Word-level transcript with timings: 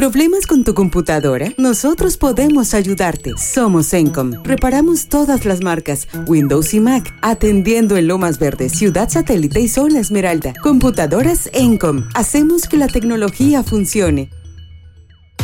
¿Problemas 0.00 0.46
con 0.46 0.64
tu 0.64 0.72
computadora? 0.72 1.52
Nosotros 1.58 2.16
podemos 2.16 2.72
ayudarte. 2.72 3.34
Somos 3.36 3.92
Encom. 3.92 4.32
Reparamos 4.44 5.08
todas 5.08 5.44
las 5.44 5.60
marcas, 5.60 6.08
Windows 6.26 6.72
y 6.72 6.80
Mac, 6.80 7.14
atendiendo 7.20 7.98
en 7.98 8.08
Lomas 8.08 8.38
Verdes, 8.38 8.72
Ciudad 8.72 9.10
Satélite 9.10 9.60
y 9.60 9.68
Zona 9.68 10.00
Esmeralda. 10.00 10.54
Computadoras 10.62 11.50
Encom. 11.52 12.08
Hacemos 12.14 12.66
que 12.66 12.78
la 12.78 12.88
tecnología 12.88 13.62
funcione. 13.62 14.30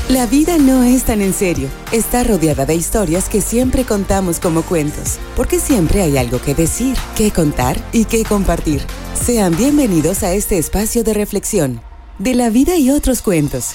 La 0.09 0.25
vida 0.25 0.57
no 0.57 0.85
es 0.85 1.05
tan 1.05 1.21
en 1.21 1.35
serio. 1.35 1.69
Está 1.93 2.25
rodeada 2.25 2.65
de 2.65 2.77
historias 2.77 3.29
que 3.29 3.43
siempre 3.43 3.85
contamos 3.85 4.41
como 4.41 4.63
cuentos, 4.63 5.19
porque 5.37 5.61
siempre 5.61 6.01
hay 6.01 6.17
algo 6.17 6.41
que 6.41 6.55
decir, 6.55 6.97
que 7.15 7.31
contar 7.31 7.77
y 7.93 8.07
que 8.07 8.25
compartir. 8.25 8.81
Sean 9.23 9.55
bienvenidos 9.55 10.23
a 10.23 10.33
este 10.33 10.57
espacio 10.57 11.05
de 11.05 11.13
reflexión, 11.13 11.83
de 12.19 12.35
la 12.35 12.49
vida 12.49 12.79
y 12.79 12.89
otros 12.89 13.21
cuentos, 13.21 13.75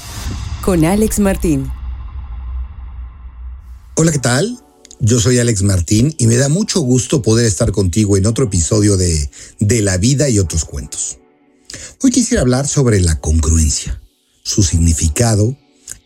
con 0.61 0.85
Alex 0.85 1.19
Martín. 1.19 1.71
Hola, 3.95 4.11
¿qué 4.11 4.19
tal? 4.19 4.59
Yo 4.99 5.19
soy 5.19 5.39
Alex 5.39 5.63
Martín 5.63 6.13
y 6.17 6.27
me 6.27 6.37
da 6.37 6.49
mucho 6.49 6.81
gusto 6.81 7.21
poder 7.21 7.45
estar 7.45 7.71
contigo 7.71 8.17
en 8.17 8.27
otro 8.27 8.45
episodio 8.45 8.97
de 8.97 9.29
De 9.59 9.81
la 9.81 9.97
vida 9.97 10.29
y 10.29 10.39
otros 10.39 10.65
cuentos. 10.65 11.17
Hoy 12.01 12.11
quisiera 12.11 12.41
hablar 12.41 12.67
sobre 12.67 12.99
la 12.99 13.19
congruencia, 13.19 14.01
su 14.43 14.63
significado, 14.63 15.57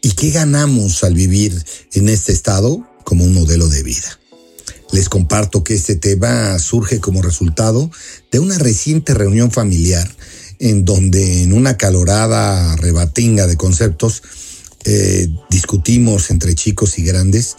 ¿Y 0.06 0.12
qué 0.12 0.30
ganamos 0.30 1.04
al 1.04 1.16
vivir 1.16 1.66
en 1.94 2.10
este 2.10 2.32
estado 2.32 2.88
como 3.04 3.24
un 3.24 3.34
modelo 3.34 3.68
de 3.70 3.82
vida? 3.82 4.20
Les 4.92 5.10
comparto 5.10 5.64
que 5.64 5.74
este 5.74 5.96
tema 5.96 6.60
surge 6.60 7.00
como 7.00 7.24
resultado 7.24 7.90
de 8.32 8.38
una 8.38 8.60
reciente 8.60 9.16
reunión 9.16 9.50
familiar 9.50 10.08
en 10.60 10.86
donde 10.86 11.42
en 11.42 11.54
una 11.54 11.78
calorada 11.78 12.76
rebatinga 12.76 13.48
de 13.48 13.58
conceptos 13.58 14.22
eh, 14.86 15.28
discutimos 15.50 16.30
entre 16.30 16.54
chicos 16.54 17.00
y 17.00 17.04
grandes 17.04 17.56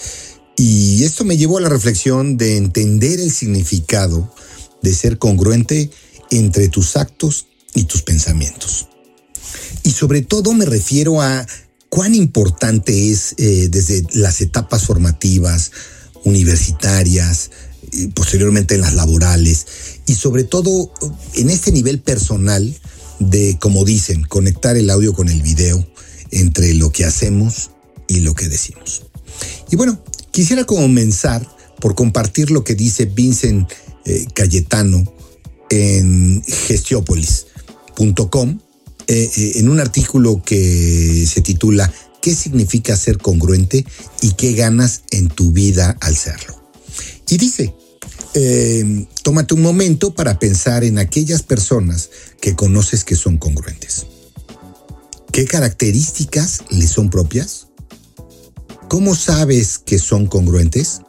y 0.57 1.03
esto 1.05 1.25
me 1.25 1.37
llevó 1.37 1.59
a 1.59 1.61
la 1.61 1.69
reflexión 1.69 2.37
de 2.37 2.57
entender 2.57 3.21
el 3.21 3.33
significado 3.33 4.33
de 4.81 4.95
ser 4.95 5.19
congruente 5.19 5.91
entre 6.31 6.69
tus 6.69 6.97
actos 6.97 7.47
y 7.75 7.85
tus 7.85 8.03
pensamientos. 8.03 8.87
Y 9.83 9.91
sobre 9.91 10.23
todo 10.23 10.55
me 10.55 10.65
refiero 10.65 11.21
a 11.21 11.47
cuán 11.89 12.15
importante 12.15 13.11
es 13.11 13.35
eh, 13.39 13.69
desde 13.71 14.05
las 14.13 14.41
etapas 14.41 14.85
formativas, 14.85 15.73
universitarias, 16.25 17.51
posteriormente 18.15 18.75
en 18.75 18.81
las 18.81 18.95
laborales 18.95 19.67
y 20.07 20.15
sobre 20.15 20.45
todo 20.45 20.93
en 21.35 21.51
este 21.51 21.73
nivel 21.73 22.01
personal 22.01 22.75
de, 23.19 23.59
como 23.61 23.85
dicen, 23.85 24.23
conectar 24.23 24.77
el 24.77 24.91
audio 24.91 25.13
con 25.13 25.29
el 25.29 25.43
video 25.43 25.87
entre 26.31 26.75
lo 26.75 26.91
que 26.91 27.05
hacemos 27.05 27.71
y 28.09 28.21
lo 28.21 28.35
que 28.35 28.49
decimos. 28.49 29.03
Y 29.71 29.77
bueno, 29.77 30.03
quisiera 30.31 30.65
comenzar 30.65 31.47
por 31.81 31.95
compartir 31.95 32.51
lo 32.51 32.65
que 32.65 32.75
dice 32.75 33.07
Vincent 33.07 33.71
eh, 34.05 34.27
Cayetano 34.35 35.05
en 35.71 36.43
gestiopolis.com 36.43 38.61
eh, 39.09 39.31
eh, 39.37 39.53
en 39.57 39.69
un 39.69 39.81
artículo 39.81 40.43
que 40.45 41.25
se 41.27 41.41
titula 41.41 41.93
¿Qué 42.21 42.35
significa 42.35 42.97
ser 42.97 43.19
congruente 43.19 43.85
y 44.21 44.33
qué 44.33 44.55
ganas 44.55 45.03
en 45.11 45.29
tu 45.29 45.53
vida 45.53 45.97
al 46.01 46.17
serlo? 46.17 46.61
Y 47.29 47.37
dice, 47.37 47.73
tómate 49.23 49.55
un 49.55 49.63
momento 49.63 50.13
para 50.13 50.41
pensar 50.41 50.83
en 50.83 50.99
aquellas 50.99 51.43
personas 51.43 52.11
que 52.41 52.57
conoces 52.57 53.05
que 53.05 53.15
son 53.15 53.39
congruentes. 53.39 54.07
¿Qué 55.33 55.45
características 55.45 56.65
les 56.71 56.91
son 56.91 57.11
propias? 57.11 57.69
¿Cómo 58.89 59.15
sabes 59.15 59.79
que 59.79 59.99
son 59.99 60.27
congruentes? 60.27 61.01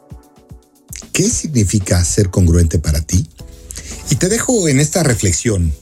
¿Qué 1.13 1.29
significa 1.29 2.03
ser 2.03 2.29
congruente 2.29 2.79
para 2.79 3.01
ti? 3.01 3.27
Y 4.09 4.15
te 4.15 4.29
dejo 4.29 4.67
en 4.67 4.79
esta 4.79 5.03
reflexión 5.03 5.73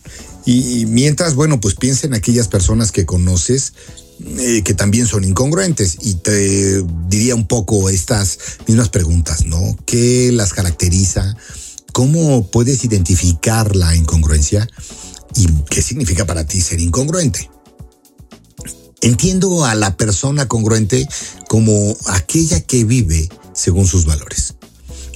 y 0.45 0.85
mientras, 0.85 1.33
bueno, 1.33 1.59
pues 1.59 1.73
piensa 1.73 2.05
en 2.05 2.13
aquellas 2.13 2.47
personas 2.47 2.91
que 2.91 3.05
conoces 3.07 3.73
eh, 4.37 4.61
que 4.63 4.73
también 4.73 5.07
son 5.07 5.25
incongruentes 5.25 5.97
y 6.01 6.15
te 6.15 6.81
diría 7.09 7.35
un 7.35 7.47
poco 7.47 7.89
estas 7.89 8.39
mismas 8.65 8.87
preguntas, 8.87 9.45
¿no? 9.45 9.75
¿Qué 9.85 10.31
las 10.31 10.53
caracteriza? 10.53 11.35
¿Cómo 11.91 12.47
puedes 12.49 12.85
identificar 12.85 13.75
la 13.75 13.93
incongruencia? 13.93 14.67
¿Y 15.35 15.47
qué 15.69 15.81
significa 15.81 16.25
para 16.25 16.45
ti 16.45 16.61
ser 16.61 16.79
incongruente? 16.79 17.49
Entiendo 19.01 19.65
a 19.65 19.75
la 19.75 19.97
persona 19.97 20.47
congruente 20.47 21.07
como 21.47 21.95
aquella 22.07 22.61
que 22.61 22.83
vive 22.83 23.29
según 23.53 23.87
sus 23.87 24.05
valores. 24.05 24.55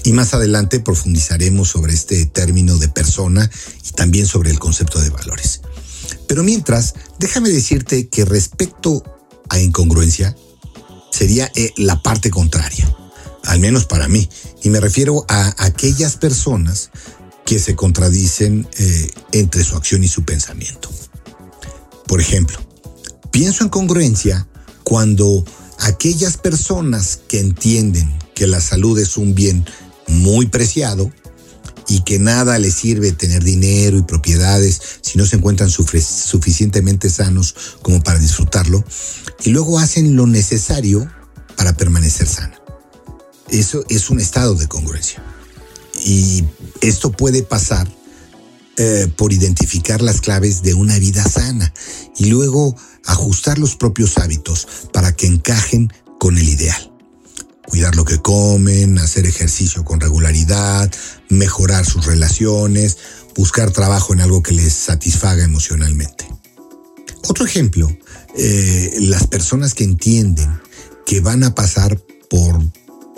Y 0.03 0.13
más 0.13 0.33
adelante 0.33 0.79
profundizaremos 0.79 1.69
sobre 1.69 1.93
este 1.93 2.25
término 2.25 2.77
de 2.77 2.87
persona 2.87 3.49
y 3.85 3.91
también 3.91 4.27
sobre 4.27 4.51
el 4.51 4.59
concepto 4.59 5.01
de 5.01 5.09
valores. 5.09 5.61
Pero 6.27 6.43
mientras, 6.43 6.93
déjame 7.19 7.49
decirte 7.49 8.07
que 8.07 8.25
respecto 8.25 9.03
a 9.49 9.59
incongruencia, 9.59 10.35
sería 11.11 11.51
eh, 11.55 11.73
la 11.75 12.01
parte 12.01 12.29
contraria, 12.29 12.95
al 13.43 13.59
menos 13.59 13.85
para 13.85 14.07
mí. 14.07 14.29
Y 14.63 14.69
me 14.69 14.79
refiero 14.79 15.25
a 15.27 15.53
aquellas 15.57 16.15
personas 16.15 16.91
que 17.45 17.59
se 17.59 17.75
contradicen 17.75 18.67
eh, 18.77 19.11
entre 19.31 19.63
su 19.63 19.75
acción 19.75 20.03
y 20.03 20.07
su 20.07 20.23
pensamiento. 20.23 20.89
Por 22.07 22.21
ejemplo, 22.21 22.57
pienso 23.31 23.63
en 23.63 23.69
congruencia 23.69 24.47
cuando 24.83 25.43
aquellas 25.79 26.37
personas 26.37 27.19
que 27.27 27.39
entienden 27.39 28.11
que 28.35 28.47
la 28.47 28.61
salud 28.61 28.97
es 28.99 29.17
un 29.17 29.35
bien 29.35 29.65
muy 30.07 30.47
preciado 30.47 31.11
y 31.87 32.01
que 32.01 32.19
nada 32.19 32.57
les 32.59 32.75
sirve 32.75 33.11
tener 33.11 33.43
dinero 33.43 33.97
y 33.97 34.03
propiedades 34.03 34.79
si 35.01 35.17
no 35.17 35.25
se 35.25 35.37
encuentran 35.37 35.69
suficientemente 35.71 37.09
sanos 37.09 37.55
como 37.81 38.01
para 38.03 38.19
disfrutarlo, 38.19 38.83
y 39.43 39.49
luego 39.49 39.79
hacen 39.79 40.15
lo 40.15 40.27
necesario 40.27 41.09
para 41.55 41.75
permanecer 41.75 42.27
sana. 42.27 42.59
Eso 43.49 43.83
es 43.89 44.09
un 44.11 44.19
estado 44.19 44.53
de 44.53 44.67
congruencia. 44.67 45.23
Y 46.05 46.43
esto 46.81 47.11
puede 47.11 47.41
pasar 47.41 47.91
eh, 48.79 49.07
por 49.15 49.33
identificar 49.33 50.01
las 50.01 50.21
claves 50.21 50.63
de 50.63 50.73
una 50.73 50.97
vida 50.97 51.23
sana 51.23 51.73
y 52.17 52.25
luego 52.25 52.75
ajustar 53.05 53.59
los 53.59 53.75
propios 53.75 54.17
hábitos 54.17 54.67
para 54.91 55.13
que 55.13 55.27
encajen 55.27 55.91
con 56.17 56.37
el 56.37 56.49
ideal 56.49 56.89
cuidar 57.69 57.95
lo 57.95 58.03
que 58.03 58.17
comen, 58.17 58.97
hacer 58.97 59.27
ejercicio 59.27 59.85
con 59.85 59.99
regularidad, 59.99 60.91
mejorar 61.29 61.85
sus 61.85 62.05
relaciones, 62.07 62.97
buscar 63.35 63.71
trabajo 63.71 64.13
en 64.13 64.21
algo 64.21 64.41
que 64.41 64.55
les 64.55 64.73
satisfaga 64.73 65.43
emocionalmente. 65.43 66.27
Otro 67.27 67.45
ejemplo, 67.45 67.87
eh, 68.37 68.97
las 69.01 69.27
personas 69.27 69.75
que 69.75 69.83
entienden 69.83 70.49
que 71.05 71.21
van 71.21 71.43
a 71.43 71.53
pasar 71.53 71.97
por 72.29 72.59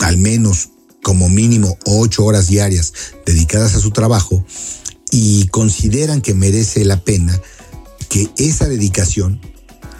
al 0.00 0.18
menos 0.18 0.68
como 1.02 1.28
mínimo 1.28 1.78
ocho 1.86 2.24
horas 2.24 2.46
diarias 2.46 2.92
dedicadas 3.24 3.74
a 3.74 3.80
su 3.80 3.90
trabajo 3.90 4.44
y 5.12 5.46
consideran 5.48 6.22
que 6.22 6.34
merece 6.34 6.84
la 6.84 7.04
pena 7.04 7.38
que 8.08 8.28
esa 8.38 8.66
dedicación 8.66 9.40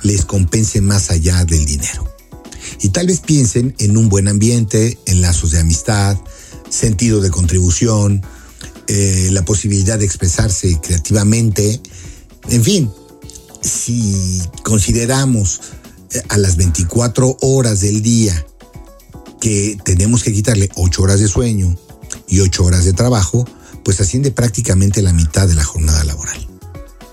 les 0.03 0.25
compense 0.25 0.81
más 0.81 1.11
allá 1.11 1.45
del 1.45 1.65
dinero. 1.65 2.13
Y 2.81 2.89
tal 2.89 3.07
vez 3.07 3.21
piensen 3.21 3.75
en 3.79 3.97
un 3.97 4.09
buen 4.09 4.27
ambiente, 4.27 4.99
en 5.07 5.21
lazos 5.21 5.53
de 5.53 5.61
amistad, 5.61 6.19
sentido 6.69 7.21
de 7.21 7.31
contribución, 7.31 8.23
eh, 8.89 9.29
la 9.31 9.45
posibilidad 9.45 9.99
de 9.99 10.07
expresarse 10.07 10.81
creativamente, 10.83 11.81
en 12.49 12.65
fin, 12.65 12.91
si 13.61 14.43
consideramos 14.65 15.61
eh, 16.11 16.23
a 16.29 16.39
las 16.39 16.57
24 16.57 17.37
horas 17.43 17.81
del 17.81 18.03
día 18.03 18.47
que 19.41 19.79
tenemos 19.85 20.23
que 20.23 20.33
quitarle 20.33 20.71
8 20.75 21.03
horas 21.03 21.21
de 21.21 21.29
sueño 21.29 21.77
y 22.29 22.41
8 22.41 22.65
horas 22.65 22.85
de 22.85 22.93
trabajo, 22.93 23.47
pues 23.85 24.01
asciende 24.01 24.31
prácticamente 24.31 25.03
la 25.03 25.13
mitad 25.13 25.49
de 25.49 25.55
la 25.55 25.65
jornada 25.65 26.05
laboral. 26.05 26.47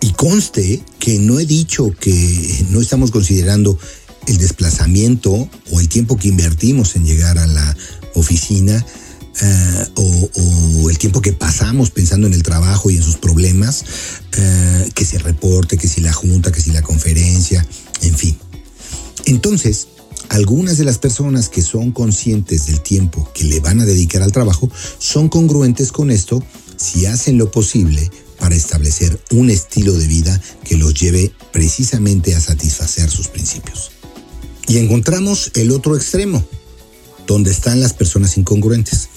Y 0.02 0.12
conste 0.14 0.82
que 1.00 1.20
no 1.20 1.40
he 1.40 1.46
dicho 1.46 1.94
que 2.00 2.66
no 2.70 2.82
estamos 2.82 3.12
considerando 3.12 3.78
el 4.28 4.38
desplazamiento 4.38 5.50
o 5.72 5.80
el 5.80 5.90
tiempo 5.90 6.18
que 6.18 6.30
invertimos 6.30 6.96
en 6.96 7.06
llegar 7.06 7.38
a 7.38 7.48
la 7.48 7.76
oficina 8.16 8.86
eh, 9.42 9.86
o, 9.96 10.90
el 10.90 10.98
tiempo 10.98 11.22
que 11.22 11.34
pasamos 11.34 11.92
pensando 11.92 12.28
en 12.28 12.34
el 12.34 12.44
trabajo 12.44 12.90
y 12.90 12.98
en 12.98 13.04
sus 13.04 13.18
problemas, 13.18 13.86
eh, 14.38 14.90
que 14.94 15.06
si 15.06 15.16
el 15.16 15.24
reporte, 15.24 15.78
que 15.78 15.88
si 15.88 16.02
la 16.02 16.14
junta, 16.14 16.52
que 16.52 16.62
si 16.62 16.72
la 16.72 16.82
conferencia, 16.82 17.66
en 18.02 18.18
fin. 18.18 18.38
Entonces, 19.26 19.88
algunas 20.30 20.78
de 20.78 20.86
las 20.86 21.00
personas 21.00 21.50
que 21.50 21.62
son 21.62 21.92
conscientes 21.92 22.68
del 22.68 22.82
tiempo 22.82 23.30
que 23.34 23.44
le 23.44 23.60
van 23.60 23.82
a 23.82 23.86
dedicar 23.86 24.22
al 24.22 24.32
trabajo 24.32 24.70
son 25.00 25.28
congruentes 25.28 25.92
con 25.92 26.12
esto 26.12 26.42
si 26.78 27.08
hacen 27.08 27.38
lo 27.38 27.52
posible 27.52 28.10
para 28.40 28.56
establecer 28.56 29.20
un 29.32 29.50
estilo 29.50 29.94
de 29.94 30.08
vida 30.08 30.42
que 30.64 30.78
los 30.78 30.94
lleve 30.94 31.34
precisamente 31.52 32.36
a 32.36 32.40
satisfacer 32.40 33.10
sus 33.10 33.28
principios. 33.28 33.92
Y 34.68 34.78
encontramos 34.78 35.52
el 35.56 35.72
otro 35.72 35.96
extremo, 35.98 36.44
donde 37.28 37.52
están 37.52 37.82
las 37.82 37.94
personas 37.94 38.38
incongruentes. 38.38 39.10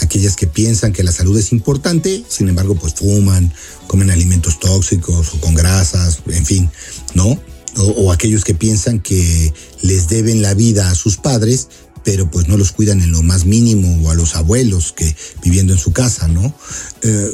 Aquellas 0.00 0.36
que 0.36 0.46
piensan 0.46 0.92
que 0.92 1.02
la 1.02 1.12
salud 1.12 1.38
es 1.38 1.52
importante, 1.52 2.24
sin 2.26 2.48
embargo, 2.48 2.76
pues 2.76 2.94
fuman, 2.94 3.52
comen 3.88 4.10
alimentos 4.10 4.58
tóxicos 4.58 5.34
o 5.34 5.40
con 5.40 5.54
grasas, 5.54 6.20
en 6.26 6.46
fin, 6.46 6.70
¿no? 7.14 7.38
O, 7.76 8.12
aquellos 8.12 8.44
que 8.44 8.54
piensan 8.54 9.00
que 9.00 9.52
les 9.80 10.08
deben 10.08 10.42
la 10.42 10.54
vida 10.54 10.90
a 10.90 10.94
sus 10.94 11.16
padres, 11.16 11.68
pero 12.04 12.30
pues 12.30 12.48
no 12.48 12.56
los 12.56 12.72
cuidan 12.72 13.00
en 13.00 13.12
lo 13.12 13.22
más 13.22 13.46
mínimo 13.46 14.02
o 14.02 14.10
a 14.10 14.14
los 14.14 14.34
abuelos 14.34 14.92
que 14.92 15.14
viviendo 15.42 15.72
en 15.72 15.78
su 15.78 15.92
casa, 15.92 16.28
¿no? 16.28 16.54
Eh, 17.02 17.30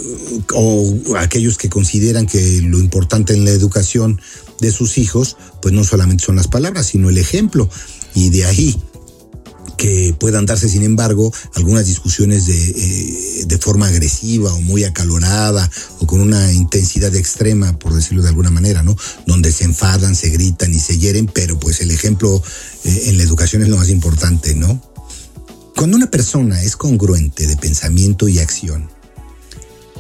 o 0.55 1.17
aquellos 1.17 1.59
que 1.59 1.69
consideran 1.69 2.27
que 2.27 2.61
lo 2.63 2.79
importante 2.79 3.33
en 3.33 3.45
la 3.45 3.51
educación 3.51 4.21
de 4.61 4.71
sus 4.73 4.99
hijos, 4.99 5.37
pues 5.63 5.75
no 5.75 5.85
solamente 5.85 6.25
son 6.25 6.37
las 6.37 6.49
palabras, 6.49 6.87
sino 6.87 7.09
el 7.09 7.19
ejemplo. 7.19 7.69
Y 8.15 8.31
de 8.31 8.45
ahí 8.45 8.77
que 9.79 10.15
puedan 10.19 10.45
darse, 10.45 10.69
sin 10.69 10.83
embargo, 10.83 11.33
algunas 11.55 11.87
discusiones 11.87 12.47
de, 12.47 12.71
eh, 12.71 13.45
de, 13.47 13.59
forma 13.59 13.87
agresiva 13.87 14.53
o 14.53 14.61
muy 14.61 14.83
acalorada 14.85 15.71
o 16.01 16.07
con 16.07 16.21
una 16.21 16.53
intensidad 16.53 17.15
extrema, 17.15 17.79
por 17.79 17.95
decirlo 17.95 18.23
de 18.23 18.29
alguna 18.29 18.51
manera, 18.51 18.83
¿no? 18.83 18.97
Donde 19.27 19.53
se 19.53 19.65
enfadan, 19.65 20.17
se 20.17 20.31
gritan 20.31 20.75
y 20.75 20.81
se 20.81 20.99
hieren, 20.99 21.27
pero 21.27 21.59
pues 21.61 21.81
el 21.81 21.93
ejemplo 21.93 22.43
eh, 22.85 23.03
en 23.07 23.19
la 23.19 23.23
educación 23.23 23.63
es 23.63 23.69
lo 23.69 23.77
más 23.77 23.89
importante, 23.89 24.55
¿no? 24.57 24.83
Cuando 25.77 25.97
una 25.97 26.11
persona 26.11 26.61
es 26.61 26.77
congruente 26.77 27.47
de 27.47 27.57
pensamiento 27.57 28.27
y 28.27 28.41
acción, 28.41 28.91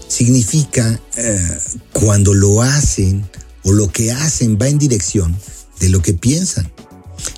significa 0.09 1.01
eh, 1.17 1.59
cuando 1.93 2.35
lo 2.35 2.63
hacen 2.63 3.31
o 3.63 3.71
lo 3.71 3.93
que 3.93 4.11
hacen 4.11 4.59
va 4.61 4.67
en 4.67 4.79
dirección 4.79 5.37
de 5.79 5.89
lo 5.89 6.03
que 6.03 6.15
piensan 6.15 6.69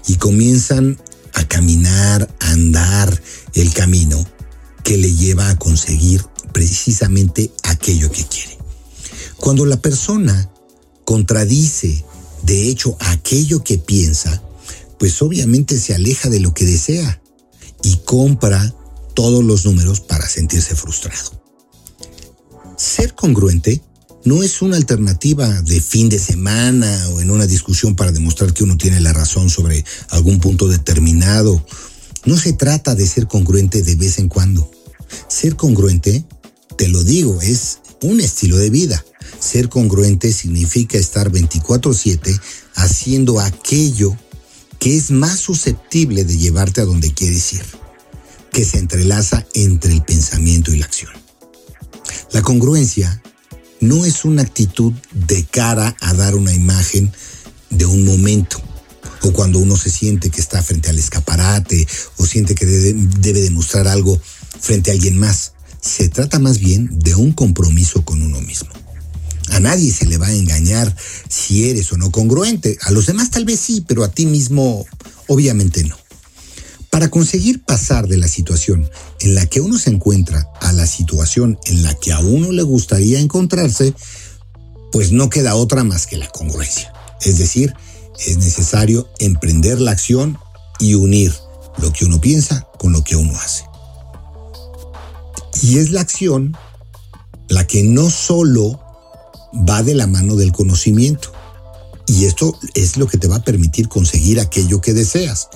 y 0.06 0.14
comienzan 0.14 0.98
a 1.40 1.48
caminar, 1.48 2.28
a 2.40 2.50
andar 2.50 3.22
el 3.54 3.72
camino 3.72 4.24
que 4.84 4.96
le 4.96 5.14
lleva 5.14 5.48
a 5.48 5.58
conseguir 5.58 6.24
precisamente 6.52 7.52
aquello 7.62 8.10
que 8.10 8.24
quiere. 8.24 8.58
Cuando 9.38 9.64
la 9.64 9.80
persona 9.80 10.50
contradice, 11.04 12.04
de 12.42 12.68
hecho, 12.68 12.96
aquello 13.00 13.64
que 13.64 13.78
piensa, 13.78 14.42
pues 14.98 15.20
obviamente 15.22 15.78
se 15.78 15.94
aleja 15.94 16.28
de 16.28 16.40
lo 16.40 16.52
que 16.52 16.66
desea 16.66 17.22
y 17.82 17.96
compra 18.04 18.74
todos 19.14 19.42
los 19.42 19.64
números 19.64 20.00
para 20.00 20.28
sentirse 20.28 20.76
frustrado. 20.76 21.42
Ser 22.76 23.14
congruente 23.14 23.82
no 24.24 24.42
es 24.42 24.60
una 24.60 24.76
alternativa 24.76 25.48
de 25.62 25.80
fin 25.80 26.08
de 26.08 26.18
semana 26.18 27.08
o 27.10 27.20
en 27.20 27.30
una 27.30 27.46
discusión 27.46 27.96
para 27.96 28.12
demostrar 28.12 28.52
que 28.52 28.64
uno 28.64 28.76
tiene 28.76 29.00
la 29.00 29.12
razón 29.12 29.48
sobre 29.48 29.84
algún 30.10 30.40
punto 30.40 30.68
determinado. 30.68 31.64
No 32.26 32.36
se 32.36 32.52
trata 32.52 32.94
de 32.94 33.06
ser 33.06 33.26
congruente 33.26 33.82
de 33.82 33.94
vez 33.94 34.18
en 34.18 34.28
cuando. 34.28 34.70
Ser 35.28 35.56
congruente, 35.56 36.24
te 36.76 36.88
lo 36.88 37.02
digo, 37.02 37.40
es 37.40 37.78
un 38.02 38.20
estilo 38.20 38.58
de 38.58 38.70
vida. 38.70 39.04
Ser 39.38 39.68
congruente 39.70 40.32
significa 40.32 40.98
estar 40.98 41.30
24/7 41.30 42.38
haciendo 42.74 43.40
aquello 43.40 44.16
que 44.78 44.96
es 44.96 45.10
más 45.10 45.38
susceptible 45.38 46.24
de 46.24 46.36
llevarte 46.36 46.80
a 46.80 46.84
donde 46.84 47.12
quieres 47.12 47.52
ir, 47.54 47.62
que 48.52 48.64
se 48.64 48.78
entrelaza 48.78 49.46
entre 49.54 49.92
el 49.92 50.02
pensamiento 50.02 50.74
y 50.74 50.78
la 50.78 50.86
acción. 50.86 51.12
La 52.32 52.42
congruencia 52.42 53.22
no 53.80 54.04
es 54.04 54.24
una 54.24 54.42
actitud 54.42 54.92
de 55.12 55.44
cara 55.44 55.96
a 56.00 56.14
dar 56.14 56.34
una 56.34 56.52
imagen 56.52 57.12
de 57.70 57.86
un 57.86 58.04
momento 58.04 58.60
o 59.22 59.32
cuando 59.32 59.58
uno 59.58 59.76
se 59.76 59.90
siente 59.90 60.30
que 60.30 60.40
está 60.40 60.62
frente 60.62 60.90
al 60.90 60.98
escaparate 60.98 61.86
o 62.16 62.26
siente 62.26 62.54
que 62.54 62.66
debe, 62.66 63.40
demostrar 63.40 63.88
algo 63.88 64.20
frente 64.60 64.90
a 64.90 64.94
alguien 64.94 65.18
más. 65.18 65.52
Se 65.80 66.08
trata 66.08 66.38
más 66.38 66.58
bien 66.58 66.98
de 66.98 67.14
un 67.14 67.32
compromiso 67.32 68.04
con 68.04 68.22
uno 68.22 68.40
mismo. 68.40 68.70
A 69.50 69.60
nadie 69.60 69.92
se 69.92 70.06
le 70.06 70.16
va 70.16 70.28
a 70.28 70.34
engañar 70.34 70.94
si 71.28 71.68
eres 71.68 71.92
o 71.92 71.96
no 71.96 72.10
congruente. 72.10 72.78
A 72.82 72.92
los 72.92 73.06
demás 73.06 73.30
tal 73.30 73.44
vez 73.44 73.60
sí, 73.60 73.84
pero 73.86 74.04
a 74.04 74.10
ti 74.10 74.26
mismo 74.26 74.86
obviamente 75.26 75.84
no. 75.84 75.99
Para 76.90 77.08
conseguir 77.08 77.62
pasar 77.64 78.08
de 78.08 78.18
la 78.18 78.28
situación 78.28 78.90
en 79.20 79.34
la 79.34 79.46
que 79.46 79.60
uno 79.60 79.78
se 79.78 79.90
encuentra 79.90 80.48
a 80.60 80.72
la 80.72 80.86
situación 80.86 81.58
en 81.66 81.82
la 81.82 81.94
que 81.94 82.12
a 82.12 82.18
uno 82.18 82.50
le 82.50 82.62
gustaría 82.62 83.20
encontrarse, 83.20 83.94
pues 84.90 85.12
no 85.12 85.30
queda 85.30 85.54
otra 85.54 85.84
más 85.84 86.06
que 86.06 86.16
la 86.16 86.28
congruencia. 86.28 86.92
Es 87.22 87.38
decir, 87.38 87.74
es 88.26 88.38
necesario 88.38 89.08
emprender 89.18 89.80
la 89.80 89.92
acción 89.92 90.36
y 90.78 90.94
unir 90.94 91.32
lo 91.78 91.92
que 91.92 92.04
uno 92.04 92.20
piensa 92.20 92.66
con 92.78 92.92
lo 92.92 93.04
que 93.04 93.16
uno 93.16 93.38
hace. 93.38 93.64
Y 95.62 95.78
es 95.78 95.90
la 95.90 96.00
acción 96.00 96.56
la 97.48 97.66
que 97.66 97.82
no 97.82 98.10
solo 98.10 98.80
va 99.68 99.82
de 99.82 99.94
la 99.94 100.06
mano 100.06 100.36
del 100.36 100.52
conocimiento, 100.52 101.32
y 102.06 102.24
esto 102.24 102.58
es 102.74 102.96
lo 102.96 103.06
que 103.06 103.18
te 103.18 103.28
va 103.28 103.36
a 103.36 103.44
permitir 103.44 103.88
conseguir 103.88 104.40
aquello 104.40 104.80
que 104.80 104.94
deseas 104.94 105.48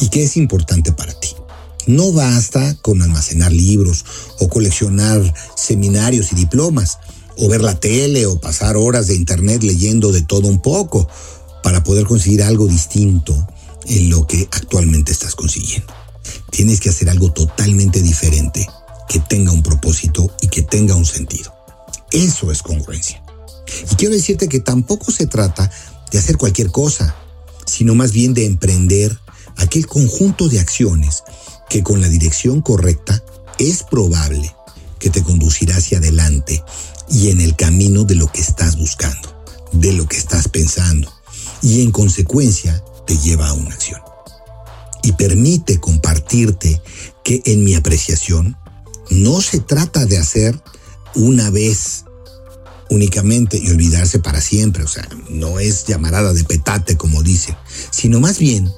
y 0.00 0.08
que 0.08 0.24
es 0.24 0.36
importante 0.36 0.92
para 0.92 1.12
ti. 1.18 1.30
No 1.86 2.12
basta 2.12 2.76
con 2.82 3.00
almacenar 3.00 3.52
libros 3.52 4.04
o 4.40 4.48
coleccionar 4.48 5.34
seminarios 5.56 6.32
y 6.32 6.36
diplomas, 6.36 6.98
o 7.38 7.48
ver 7.48 7.62
la 7.62 7.78
tele 7.78 8.26
o 8.26 8.40
pasar 8.40 8.76
horas 8.76 9.06
de 9.06 9.14
internet 9.14 9.62
leyendo 9.62 10.10
de 10.10 10.22
todo 10.22 10.48
un 10.48 10.60
poco 10.60 11.08
para 11.62 11.84
poder 11.84 12.06
conseguir 12.06 12.42
algo 12.42 12.66
distinto 12.66 13.46
en 13.86 14.10
lo 14.10 14.26
que 14.26 14.48
actualmente 14.52 15.12
estás 15.12 15.34
consiguiendo. 15.34 15.92
Tienes 16.50 16.80
que 16.80 16.88
hacer 16.88 17.08
algo 17.10 17.32
totalmente 17.32 18.02
diferente, 18.02 18.66
que 19.08 19.20
tenga 19.20 19.52
un 19.52 19.62
propósito 19.62 20.30
y 20.40 20.48
que 20.48 20.62
tenga 20.62 20.96
un 20.96 21.04
sentido. 21.04 21.54
Eso 22.10 22.50
es 22.50 22.62
congruencia. 22.62 23.22
Y 23.90 23.94
quiero 23.96 24.14
decirte 24.14 24.48
que 24.48 24.60
tampoco 24.60 25.12
se 25.12 25.26
trata 25.26 25.70
de 26.10 26.18
hacer 26.18 26.36
cualquier 26.36 26.70
cosa, 26.70 27.14
sino 27.66 27.94
más 27.94 28.12
bien 28.12 28.32
de 28.32 28.46
emprender 28.46 29.18
aquel 29.56 29.86
conjunto 29.86 30.48
de 30.48 30.60
acciones 30.60 31.22
que 31.68 31.82
con 31.82 32.00
la 32.00 32.08
dirección 32.08 32.62
correcta 32.62 33.22
es 33.58 33.82
probable 33.82 34.54
que 34.98 35.10
te 35.10 35.22
conducirá 35.22 35.76
hacia 35.76 35.98
adelante 35.98 36.62
y 37.08 37.30
en 37.30 37.40
el 37.40 37.56
camino 37.56 38.04
de 38.04 38.14
lo 38.14 38.30
que 38.30 38.40
estás 38.40 38.76
buscando, 38.76 39.34
de 39.72 39.92
lo 39.92 40.06
que 40.06 40.16
estás 40.16 40.48
pensando, 40.48 41.12
y 41.62 41.82
en 41.82 41.90
consecuencia 41.90 42.82
te 43.06 43.16
lleva 43.18 43.48
a 43.48 43.52
una 43.52 43.74
acción. 43.74 44.00
Y 45.02 45.12
permite 45.12 45.78
compartirte 45.78 46.80
que 47.22 47.42
en 47.44 47.64
mi 47.64 47.74
apreciación 47.74 48.56
no 49.10 49.40
se 49.40 49.60
trata 49.60 50.06
de 50.06 50.18
hacer 50.18 50.60
una 51.14 51.50
vez 51.50 52.04
únicamente 52.90 53.58
y 53.58 53.70
olvidarse 53.70 54.18
para 54.18 54.40
siempre, 54.40 54.84
o 54.84 54.88
sea, 54.88 55.08
no 55.30 55.58
es 55.58 55.86
llamarada 55.86 56.32
de 56.32 56.44
petate 56.44 56.96
como 56.96 57.22
dicen, 57.22 57.56
sino 57.90 58.20
más 58.20 58.38
bien 58.38 58.72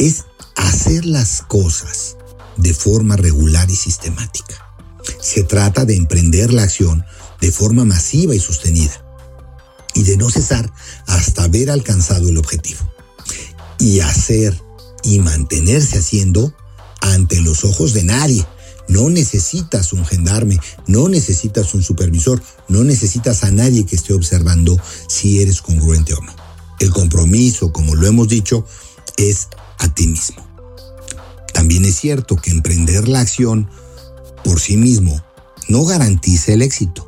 es 0.00 0.24
hacer 0.56 1.04
las 1.04 1.42
cosas 1.42 2.16
de 2.56 2.72
forma 2.72 3.16
regular 3.16 3.70
y 3.70 3.76
sistemática. 3.76 4.66
Se 5.20 5.44
trata 5.44 5.84
de 5.84 5.94
emprender 5.94 6.54
la 6.54 6.62
acción 6.62 7.04
de 7.40 7.52
forma 7.52 7.84
masiva 7.84 8.34
y 8.34 8.40
sostenida 8.40 9.04
y 9.94 10.04
de 10.04 10.16
no 10.16 10.30
cesar 10.30 10.72
hasta 11.06 11.44
haber 11.44 11.70
alcanzado 11.70 12.30
el 12.30 12.38
objetivo. 12.38 12.80
Y 13.78 14.00
hacer 14.00 14.58
y 15.02 15.18
mantenerse 15.18 15.98
haciendo 15.98 16.54
ante 17.02 17.40
los 17.42 17.64
ojos 17.64 17.92
de 17.92 18.04
nadie. 18.04 18.46
No 18.88 19.10
necesitas 19.10 19.92
un 19.92 20.06
gendarme, 20.06 20.58
no 20.86 21.10
necesitas 21.10 21.74
un 21.74 21.82
supervisor, 21.82 22.42
no 22.68 22.84
necesitas 22.84 23.44
a 23.44 23.50
nadie 23.50 23.84
que 23.84 23.96
esté 23.96 24.14
observando 24.14 24.80
si 25.08 25.42
eres 25.42 25.60
congruente 25.60 26.14
o 26.14 26.20
no. 26.22 26.34
El 26.78 26.90
compromiso, 26.90 27.70
como 27.72 27.94
lo 27.94 28.06
hemos 28.06 28.28
dicho, 28.28 28.66
es 29.16 29.48
a 29.80 29.92
ti 29.92 30.06
mismo. 30.06 30.46
También 31.52 31.84
es 31.84 31.96
cierto 31.96 32.36
que 32.36 32.50
emprender 32.50 33.08
la 33.08 33.20
acción 33.20 33.68
por 34.44 34.60
sí 34.60 34.76
mismo 34.76 35.20
no 35.68 35.84
garantiza 35.84 36.52
el 36.52 36.62
éxito. 36.62 37.06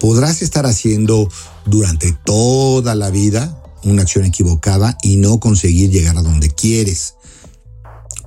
Podrás 0.00 0.42
estar 0.42 0.66
haciendo 0.66 1.28
durante 1.64 2.12
toda 2.24 2.94
la 2.94 3.10
vida 3.10 3.62
una 3.84 4.02
acción 4.02 4.24
equivocada 4.24 4.96
y 5.02 5.16
no 5.16 5.40
conseguir 5.40 5.90
llegar 5.90 6.16
a 6.16 6.22
donde 6.22 6.50
quieres. 6.50 7.14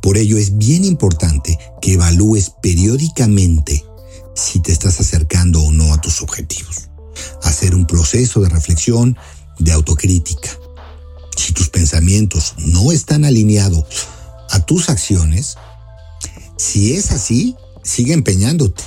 Por 0.01 0.17
ello 0.17 0.37
es 0.37 0.57
bien 0.57 0.83
importante 0.83 1.57
que 1.81 1.93
evalúes 1.93 2.51
periódicamente 2.61 3.85
si 4.35 4.59
te 4.59 4.71
estás 4.71 4.99
acercando 4.99 5.61
o 5.61 5.71
no 5.71 5.93
a 5.93 6.01
tus 6.01 6.21
objetivos. 6.21 6.89
Hacer 7.43 7.75
un 7.75 7.85
proceso 7.85 8.41
de 8.41 8.49
reflexión, 8.49 9.17
de 9.59 9.71
autocrítica 9.71 10.49
si 11.35 11.53
tus 11.53 11.69
pensamientos 11.69 12.55
no 12.57 12.91
están 12.91 13.25
alineados 13.25 13.85
a 14.49 14.59
tus 14.59 14.89
acciones, 14.89 15.57
si 16.57 16.93
es 16.93 17.11
así, 17.11 17.55
sigue 17.83 18.13
empeñándote. 18.13 18.83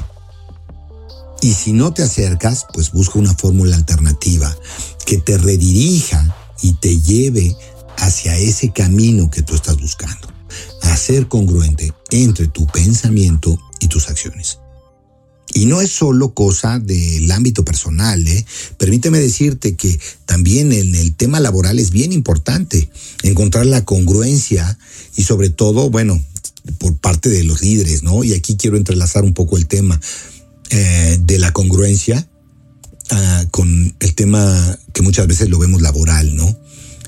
Y 1.42 1.52
si 1.52 1.72
no 1.72 1.92
te 1.92 2.02
acercas, 2.02 2.66
pues 2.72 2.92
busca 2.92 3.18
una 3.18 3.34
fórmula 3.34 3.76
alternativa 3.76 4.56
que 5.04 5.18
te 5.18 5.36
redirija 5.36 6.34
y 6.62 6.74
te 6.74 7.00
lleve 7.00 7.56
hacia 7.98 8.36
ese 8.36 8.72
camino 8.72 9.30
que 9.30 9.42
tú 9.42 9.54
estás 9.54 9.78
buscando, 9.78 10.28
a 10.82 10.96
ser 10.96 11.28
congruente 11.28 11.92
entre 12.10 12.48
tu 12.48 12.66
pensamiento 12.66 13.58
y 13.80 13.88
tus 13.88 14.08
acciones. 14.08 14.58
Y 15.52 15.66
no 15.66 15.80
es 15.80 15.90
solo 15.90 16.32
cosa 16.32 16.78
del 16.78 17.30
ámbito 17.30 17.64
personal, 17.64 18.26
¿eh? 18.26 18.44
Permíteme 18.78 19.20
decirte 19.20 19.76
que 19.76 20.00
también 20.24 20.72
en 20.72 20.94
el 20.94 21.14
tema 21.14 21.38
laboral 21.38 21.78
es 21.78 21.90
bien 21.90 22.12
importante 22.12 22.90
encontrar 23.22 23.66
la 23.66 23.84
congruencia 23.84 24.78
y 25.16 25.22
sobre 25.22 25.50
todo, 25.50 25.90
bueno, 25.90 26.20
por 26.78 26.96
parte 26.96 27.28
de 27.28 27.44
los 27.44 27.60
líderes, 27.62 28.02
¿no? 28.02 28.24
Y 28.24 28.32
aquí 28.32 28.56
quiero 28.56 28.76
entrelazar 28.76 29.22
un 29.22 29.34
poco 29.34 29.56
el 29.56 29.66
tema 29.66 30.00
eh, 30.70 31.18
de 31.20 31.38
la 31.38 31.52
congruencia 31.52 32.26
ah, 33.10 33.44
con 33.50 33.94
el 34.00 34.14
tema 34.14 34.78
que 34.92 35.02
muchas 35.02 35.26
veces 35.26 35.50
lo 35.50 35.58
vemos 35.58 35.82
laboral, 35.82 36.34
¿no? 36.34 36.58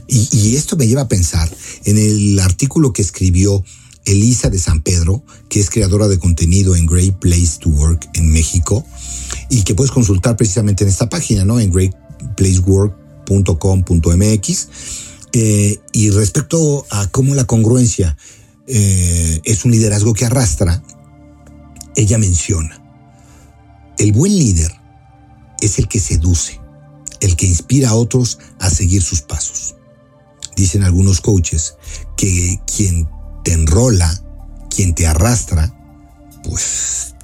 Y, 0.08 0.28
y 0.30 0.56
esto 0.56 0.76
me 0.76 0.86
lleva 0.86 1.02
a 1.02 1.08
pensar 1.08 1.50
en 1.84 1.98
el 1.98 2.38
artículo 2.38 2.92
que 2.92 3.02
escribió 3.02 3.64
Elisa 4.06 4.48
de 4.50 4.58
San 4.58 4.82
Pedro, 4.82 5.22
que 5.48 5.60
es 5.60 5.68
creadora 5.68 6.08
de 6.08 6.18
contenido 6.18 6.74
en 6.76 6.86
Great 6.86 7.18
Place 7.18 7.58
to 7.60 7.68
Work 7.70 8.08
en 8.14 8.30
México 8.30 8.84
y 9.50 9.62
que 9.62 9.74
puedes 9.74 9.90
consultar 9.90 10.36
precisamente 10.36 10.84
en 10.84 10.90
esta 10.90 11.08
página, 11.08 11.44
¿no? 11.44 11.58
En 11.60 11.70
greatplacework.com.mx. 11.70 14.68
Eh, 15.32 15.80
y 15.92 16.10
respecto 16.10 16.86
a 16.90 17.08
cómo 17.08 17.34
la 17.34 17.44
congruencia 17.44 18.16
eh, 18.66 19.40
es 19.44 19.64
un 19.64 19.72
liderazgo 19.72 20.14
que 20.14 20.24
arrastra, 20.24 20.82
ella 21.94 22.18
menciona, 22.18 22.82
el 23.98 24.12
buen 24.12 24.36
líder 24.36 24.72
es 25.60 25.78
el 25.78 25.88
que 25.88 26.00
seduce, 26.00 26.60
el 27.20 27.36
que 27.36 27.46
inspira 27.46 27.90
a 27.90 27.94
otros 27.94 28.38
a 28.60 28.70
seguir 28.70 29.02
sus 29.02 29.22
pasos. 29.22 29.74
Dicen 30.56 30.84
algunos 30.84 31.20
coaches 31.20 31.74
que 32.16 32.60
quien 32.74 33.06
te 33.46 33.52
enrola, 33.52 34.12
quien 34.74 34.92
te 34.92 35.06
arrastra, 35.06 35.72
pues 36.42 37.14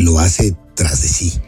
lo 0.00 0.18
hace 0.18 0.54
tras 0.74 1.00
de 1.00 1.08
sí. 1.08 1.40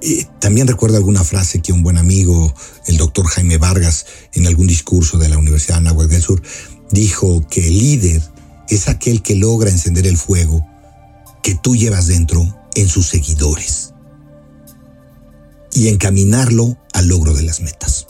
Eh, 0.00 0.26
también 0.40 0.66
recuerdo 0.66 0.96
alguna 0.96 1.22
frase 1.22 1.62
que 1.62 1.72
un 1.72 1.84
buen 1.84 1.98
amigo, 1.98 2.52
el 2.88 2.96
doctor 2.96 3.28
Jaime 3.28 3.58
Vargas, 3.58 4.06
en 4.32 4.48
algún 4.48 4.66
discurso 4.66 5.18
de 5.18 5.28
la 5.28 5.38
Universidad 5.38 5.76
de 5.76 5.88
Anáhuac 5.88 6.08
del 6.08 6.20
Sur, 6.20 6.42
dijo 6.90 7.46
que 7.48 7.68
el 7.68 7.78
líder 7.78 8.20
es 8.68 8.88
aquel 8.88 9.22
que 9.22 9.36
logra 9.36 9.70
encender 9.70 10.08
el 10.08 10.16
fuego 10.16 10.66
que 11.44 11.54
tú 11.54 11.76
llevas 11.76 12.08
dentro 12.08 12.58
en 12.74 12.88
sus 12.88 13.06
seguidores 13.06 13.94
y 15.72 15.86
encaminarlo 15.86 16.76
al 16.92 17.06
logro 17.06 17.34
de 17.34 17.44
las 17.44 17.60
metas. 17.60 18.08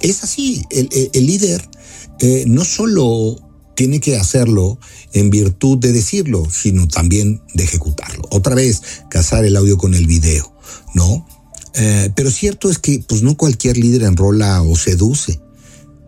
Es 0.00 0.24
así, 0.24 0.64
el, 0.70 0.88
líder 1.24 1.70
eh, 2.18 2.46
no 2.48 2.64
solo 2.64 3.38
tiene 3.80 3.98
que 3.98 4.18
hacerlo 4.18 4.78
en 5.14 5.30
virtud 5.30 5.78
de 5.78 5.90
decirlo, 5.90 6.46
sino 6.50 6.86
también 6.86 7.40
de 7.54 7.64
ejecutarlo. 7.64 8.28
Otra 8.30 8.54
vez, 8.54 8.82
casar 9.08 9.46
el 9.46 9.56
audio 9.56 9.78
con 9.78 9.94
el 9.94 10.06
video, 10.06 10.54
¿no? 10.94 11.26
Eh, 11.72 12.10
pero 12.14 12.30
cierto 12.30 12.68
es 12.68 12.78
que 12.78 13.02
pues 13.08 13.22
no 13.22 13.38
cualquier 13.38 13.78
líder 13.78 14.02
enrola 14.02 14.60
o 14.60 14.76
seduce. 14.76 15.40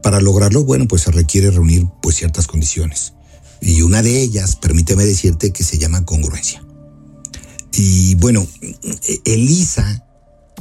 Para 0.02 0.20
lograrlo, 0.20 0.64
bueno, 0.64 0.86
pues 0.86 1.00
se 1.00 1.12
requiere 1.12 1.50
reunir 1.50 1.86
pues 2.02 2.16
ciertas 2.16 2.46
condiciones. 2.46 3.14
Y 3.62 3.80
una 3.80 4.02
de 4.02 4.20
ellas, 4.20 4.56
permíteme 4.56 5.06
decirte, 5.06 5.50
que 5.50 5.64
se 5.64 5.78
llama 5.78 6.04
congruencia. 6.04 6.62
Y 7.72 8.16
bueno, 8.16 8.46
Elisa 9.24 10.04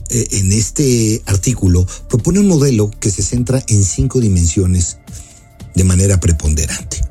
eh, 0.10 0.28
en 0.32 0.54
este 0.54 1.24
artículo 1.26 1.86
propone 2.08 2.40
un 2.40 2.48
modelo 2.48 2.90
que 2.90 3.12
se 3.12 3.22
centra 3.22 3.62
en 3.68 3.84
cinco 3.84 4.22
dimensiones 4.22 4.96
de 5.76 5.84
manera 5.84 6.20
preponderante, 6.20 7.02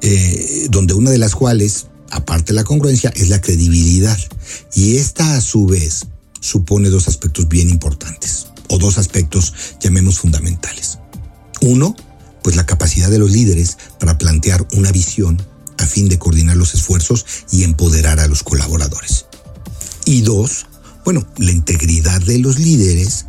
eh, 0.00 0.66
donde 0.70 0.94
una 0.94 1.10
de 1.10 1.18
las 1.18 1.34
cuales, 1.34 1.86
aparte 2.10 2.52
de 2.52 2.54
la 2.54 2.64
congruencia, 2.64 3.12
es 3.14 3.28
la 3.28 3.40
credibilidad. 3.40 4.18
Y 4.74 4.96
esta 4.96 5.36
a 5.36 5.40
su 5.40 5.66
vez 5.66 6.06
supone 6.40 6.90
dos 6.90 7.08
aspectos 7.08 7.48
bien 7.48 7.70
importantes, 7.70 8.46
o 8.68 8.78
dos 8.78 8.98
aspectos, 8.98 9.54
llamemos 9.80 10.18
fundamentales. 10.18 10.98
Uno, 11.60 11.94
pues 12.42 12.56
la 12.56 12.66
capacidad 12.66 13.10
de 13.10 13.18
los 13.18 13.30
líderes 13.30 13.78
para 14.00 14.18
plantear 14.18 14.66
una 14.72 14.90
visión 14.90 15.40
a 15.78 15.86
fin 15.86 16.08
de 16.08 16.18
coordinar 16.18 16.56
los 16.56 16.74
esfuerzos 16.74 17.24
y 17.50 17.64
empoderar 17.64 18.20
a 18.20 18.26
los 18.26 18.42
colaboradores. 18.42 19.26
Y 20.04 20.22
dos, 20.22 20.66
bueno, 21.04 21.26
la 21.38 21.52
integridad 21.52 22.20
de 22.20 22.38
los 22.38 22.58
líderes 22.58 23.26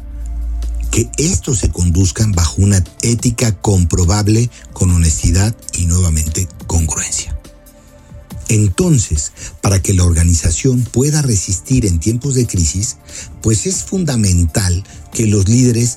que 0.94 1.10
estos 1.18 1.58
se 1.58 1.72
conduzcan 1.72 2.34
bajo 2.34 2.62
una 2.62 2.84
ética 3.02 3.52
comprobable 3.52 4.52
con 4.74 4.92
honestidad 4.92 5.56
y 5.74 5.88
nuevamente 5.88 6.48
congruencia. 6.68 7.36
Entonces, 8.48 9.32
para 9.60 9.82
que 9.82 9.96
la 9.96 10.04
organización 10.04 10.84
pueda 10.84 11.24
resistir 11.24 11.88
en 11.88 12.00
tiempos 12.00 12.36
de 12.36 12.46
crisis, 12.46 12.98
pues 13.42 13.66
es 13.66 13.82
fundamental 13.86 14.84
que 15.12 15.26
los 15.26 15.50
líderes 15.50 15.96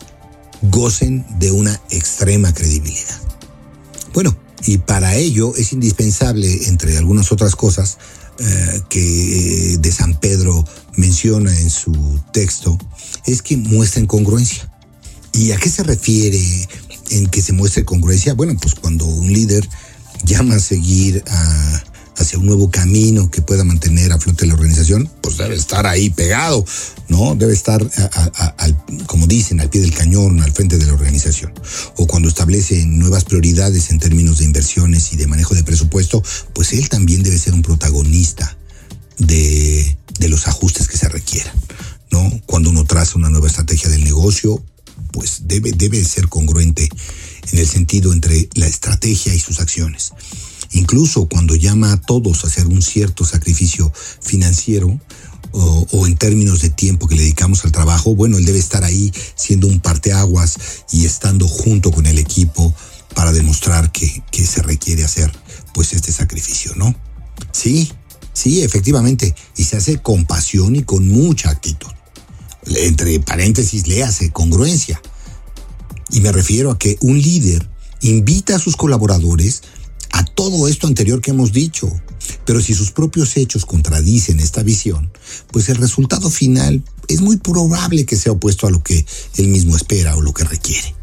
gocen 0.63 1.27
de 1.39 1.51
una 1.51 1.79
extrema 1.91 2.55
credibilidad. 2.55 3.21
Bueno, 4.15 4.35
y 4.65 4.79
para 4.79 5.15
ello 5.15 5.55
es 5.57 5.75
indispensable, 5.75 6.69
entre 6.69 6.97
algunas 6.97 7.33
otras 7.33 7.55
cosas, 7.55 7.99
eh, 8.39 8.81
que 8.89 9.77
de 9.79 9.93
San 9.93 10.19
Pedro 10.19 10.65
menciona 10.97 11.55
en 11.61 11.69
su 11.69 12.19
texto, 12.33 12.79
es 13.27 13.43
que 13.43 13.59
muestren 13.59 14.07
congruencia. 14.07 14.73
¿Y 15.37 15.53
a 15.53 15.59
qué 15.59 15.69
se 15.69 15.83
refiere 15.83 16.41
en 17.11 17.27
que 17.27 17.43
se 17.43 17.53
muestre 17.53 17.85
congruencia? 17.85 18.33
Bueno, 18.33 18.57
pues 18.61 18.75
cuando 18.75 19.05
un 19.05 19.31
líder 19.31 19.69
llama 20.25 20.55
a 20.55 20.61
seguir 20.61 21.23
hacia 22.17 22.39
un 22.39 22.47
nuevo 22.47 22.71
camino 22.71 23.31
que 23.31 23.43
pueda 23.43 23.63
mantener 23.63 24.13
a 24.13 24.19
flote 24.19 24.47
la 24.47 24.55
organización, 24.55 25.11
pues 25.21 25.37
debe 25.37 25.55
estar 25.55 25.87
ahí 25.87 26.09
pegado, 26.09 26.65
¿no? 27.09 27.35
Debe 27.35 27.53
estar, 27.53 27.87
como 29.07 29.27
dicen, 29.27 29.61
al 29.61 29.69
pie 29.69 29.83
del 29.83 29.93
cañón, 29.93 30.41
al 30.41 30.53
frente 30.53 30.79
de 30.79 30.87
la 30.87 30.95
organización. 30.95 31.53
O 31.97 32.07
cuando 32.07 32.31
establece 32.31 32.87
nuevas 32.87 33.25
prioridades 33.25 33.91
en 33.91 33.99
términos 33.99 34.39
de 34.39 34.47
inversiones 34.47 35.13
y 35.13 35.17
de 35.17 35.27
manejo 35.27 35.55
de 35.55 35.65
presupuesto, 35.65 36.23
pues 36.55 36.73
él 36.73 36.89
también 36.89 37.23
debe 37.23 37.39
ser 37.39 37.53
un 37.53 37.63
protagonista 37.63 38.57
de, 39.19 39.99
de 40.19 40.29
los 40.31 40.49
ajustes 40.49 40.89
que 40.89 40.97
se 40.97 41.11
requieran, 41.11 41.55
¿no? 42.11 42.41
Cuando 42.47 42.71
uno 42.71 42.85
traza 42.85 43.19
una 43.19 43.29
nueva 43.29 43.49
estrategia 43.49 43.91
del 43.91 44.03
negocio, 44.03 44.65
pues 45.17 45.45
debe, 45.45 45.73
debe 45.73 46.05
ser 46.05 46.29
congruente 46.29 46.91
en 47.51 47.59
el 47.59 47.67
sentido 47.67 48.13
entre 48.13 48.51
la 48.53 48.67
estrategia 48.67 49.33
y 49.33 49.39
sus 49.39 49.61
acciones. 49.61 50.13
Incluso 50.73 51.27
cuando 51.27 51.55
llama 51.55 51.93
a 51.93 51.97
todos 51.97 52.45
a 52.45 52.49
hacer 52.49 52.67
un 52.67 52.83
cierto 52.83 53.25
sacrificio 53.25 53.91
financiero 54.21 55.01
o, 55.53 56.07
en 56.07 56.19
términos 56.19 56.61
de 56.61 56.69
tiempo 56.69 57.09
que 57.09 57.15
le 57.15 57.23
dedicamos 57.23 57.65
al 57.65 57.73
trabajo, 57.73 58.15
bueno, 58.15 58.37
él 58.37 58.45
debe 58.45 58.59
estar 58.59 58.85
ahí 58.85 59.11
siendo 59.37 59.69
un 59.69 59.81
parteaguas 59.81 60.59
y 60.93 61.07
estando 61.07 61.49
junto 61.49 61.91
con 61.91 62.05
el 62.05 62.19
equipo 62.19 62.75
para 63.15 63.33
demostrar 63.33 63.91
que, 63.93 64.23
que 64.31 64.45
se 64.45 64.61
requiere 64.61 65.03
hacer 65.03 65.33
pues 65.73 65.95
este 65.95 66.13
sacrificio, 66.13 66.75
¿no? 66.77 66.95
Sí, 67.53 67.91
sí, 68.35 68.61
efectivamente, 68.61 69.35
y 69.57 69.65
se 69.65 69.79
hace 69.79 69.97
con 69.97 70.27
pasión 70.27 70.77
y 70.77 70.83
con 70.83 71.09
mucha 71.09 71.49
actitud 71.49 71.89
entre 72.75 73.21
paréntesis, 73.21 73.87
le 73.87 74.03
hace 74.03 74.31
congruencia. 74.31 75.01
Y 76.11 76.21
me 76.21 76.33
refiero 76.33 76.71
a 76.71 76.79
que 76.79 76.97
un 77.01 77.21
líder 77.21 77.69
invita 78.01 78.57
a 78.57 78.59
sus 78.59 78.77
colaboradores 78.77 79.63
a 80.13 80.25
todo 80.25 80.69
esto 80.69 80.87
anterior 80.87 81.21
que 81.21 81.31
hemos 81.31 81.53
dicho. 81.53 81.91
Pero 82.45 82.61
si 82.61 82.75
sus 82.75 82.91
propios 82.91 83.37
hechos 83.37 83.65
contradicen 83.65 84.41
esta 84.41 84.63
visión, 84.63 85.11
pues 85.53 85.69
el 85.69 85.77
resultado 85.77 86.31
final 86.31 86.83
es 87.09 87.21
muy 87.21 87.37
probable 87.37 88.07
que 88.07 88.17
sea 88.17 88.33
opuesto 88.33 88.67
a 88.67 88.71
lo 88.71 88.83
que 88.83 89.05
él 89.37 89.49
mismo 89.49 89.77
espera 89.77 90.17
o 90.17 90.23
lo 90.23 90.33
que 90.33 90.45
requiere. 90.45 90.95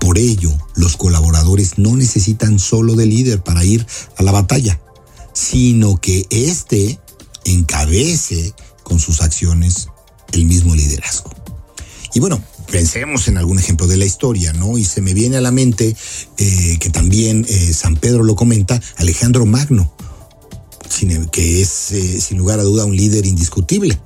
Por 0.00 0.18
ello, 0.18 0.52
los 0.76 0.96
colaboradores 0.96 1.78
no 1.78 1.96
necesitan 1.96 2.58
solo 2.58 2.94
de 2.94 3.06
líder 3.06 3.42
para 3.42 3.64
ir 3.64 3.86
a 4.16 4.22
la 4.22 4.32
batalla, 4.32 4.80
sino 5.32 6.00
que 6.00 6.26
éste 6.30 7.00
encabece 7.44 8.52
con 8.82 9.00
sus 9.00 9.22
acciones 9.22 9.88
el 10.34 10.46
mismo 10.46 10.74
liderazgo. 10.74 11.30
Y 12.14 12.20
bueno, 12.20 12.40
pensemos 12.70 13.26
en 13.28 13.38
algún 13.38 13.58
ejemplo 13.58 13.86
de 13.86 13.96
la 13.96 14.04
historia, 14.04 14.52
¿no? 14.52 14.78
Y 14.78 14.84
se 14.84 15.00
me 15.00 15.14
viene 15.14 15.36
a 15.36 15.40
la 15.40 15.50
mente 15.50 15.96
eh, 16.38 16.78
que 16.78 16.90
también 16.90 17.44
eh, 17.48 17.72
San 17.72 17.96
Pedro 17.96 18.22
lo 18.22 18.36
comenta, 18.36 18.80
Alejandro 18.96 19.46
Magno, 19.46 19.92
que 21.32 21.60
es 21.60 21.90
eh, 21.90 22.20
sin 22.20 22.38
lugar 22.38 22.60
a 22.60 22.62
duda 22.62 22.84
un 22.84 22.96
líder 22.96 23.26
indiscutible. 23.26 23.98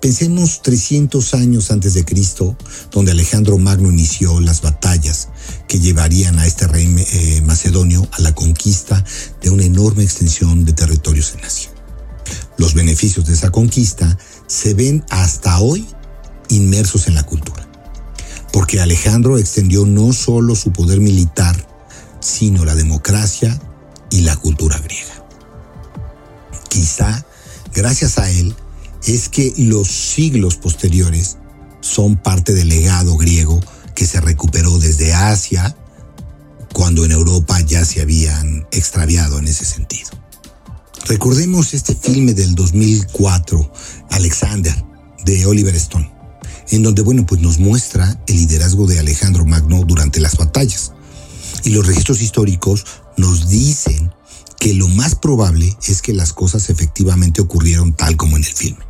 Pensemos 0.00 0.62
300 0.62 1.34
años 1.34 1.70
antes 1.70 1.94
de 1.94 2.04
Cristo, 2.04 2.56
donde 2.92 3.10
Alejandro 3.10 3.58
Magno 3.58 3.90
inició 3.90 4.38
las 4.40 4.60
batallas 4.60 5.28
que 5.66 5.80
llevarían 5.80 6.38
a 6.38 6.46
este 6.46 6.68
rey 6.68 6.86
macedonio 7.44 8.08
a 8.12 8.20
la 8.20 8.34
conquista 8.34 9.04
de 9.42 9.50
una 9.50 9.64
enorme 9.64 10.04
extensión 10.04 10.64
de 10.64 10.72
territorios 10.74 11.34
en 11.36 11.44
Asia. 11.44 11.70
Los 12.56 12.74
beneficios 12.74 13.26
de 13.26 13.34
esa 13.34 13.50
conquista 13.50 14.16
se 14.50 14.74
ven 14.74 15.04
hasta 15.10 15.60
hoy 15.60 15.86
inmersos 16.48 17.06
en 17.06 17.14
la 17.14 17.22
cultura. 17.22 17.66
porque 18.52 18.80
Alejandro 18.80 19.38
extendió 19.38 19.86
no 19.86 20.12
solo 20.12 20.56
su 20.56 20.72
poder 20.72 20.98
militar, 20.98 21.68
sino 22.18 22.64
la 22.64 22.74
democracia 22.74 23.56
y 24.10 24.22
la 24.22 24.34
cultura 24.34 24.76
griega. 24.80 25.24
Quizá, 26.68 27.24
gracias 27.72 28.18
a 28.18 28.28
él, 28.28 28.56
es 29.06 29.28
que 29.28 29.54
los 29.56 29.86
siglos 29.86 30.56
posteriores 30.56 31.36
son 31.80 32.16
parte 32.16 32.52
del 32.52 32.70
legado 32.70 33.16
griego 33.16 33.60
que 33.94 34.04
se 34.04 34.20
recuperó 34.20 34.80
desde 34.80 35.14
Asia, 35.14 35.76
cuando 36.72 37.04
en 37.04 37.12
Europa 37.12 37.60
ya 37.60 37.84
se 37.84 38.00
habían 38.00 38.66
extraviado 38.72 39.38
en 39.38 39.46
ese 39.46 39.64
sentido. 39.64 40.10
Recordemos 41.06 41.74
este 41.74 41.94
filme 41.94 42.34
del 42.34 42.54
2004, 42.54 43.72
Alexander, 44.10 44.84
de 45.24 45.46
Oliver 45.46 45.74
Stone, 45.74 46.10
en 46.70 46.82
donde, 46.82 47.02
bueno, 47.02 47.26
pues 47.26 47.40
nos 47.40 47.58
muestra 47.58 48.20
el 48.26 48.36
liderazgo 48.36 48.86
de 48.86 48.98
Alejandro 48.98 49.44
Magno 49.44 49.82
durante 49.84 50.20
las 50.20 50.36
batallas. 50.36 50.92
Y 51.64 51.70
los 51.70 51.86
registros 51.86 52.22
históricos 52.22 52.86
nos 53.16 53.48
dicen 53.48 54.12
que 54.58 54.74
lo 54.74 54.88
más 54.88 55.14
probable 55.14 55.76
es 55.88 56.02
que 56.02 56.12
las 56.12 56.32
cosas 56.32 56.70
efectivamente 56.70 57.40
ocurrieron 57.40 57.94
tal 57.94 58.16
como 58.16 58.36
en 58.36 58.44
el 58.44 58.52
filme. 58.52 58.84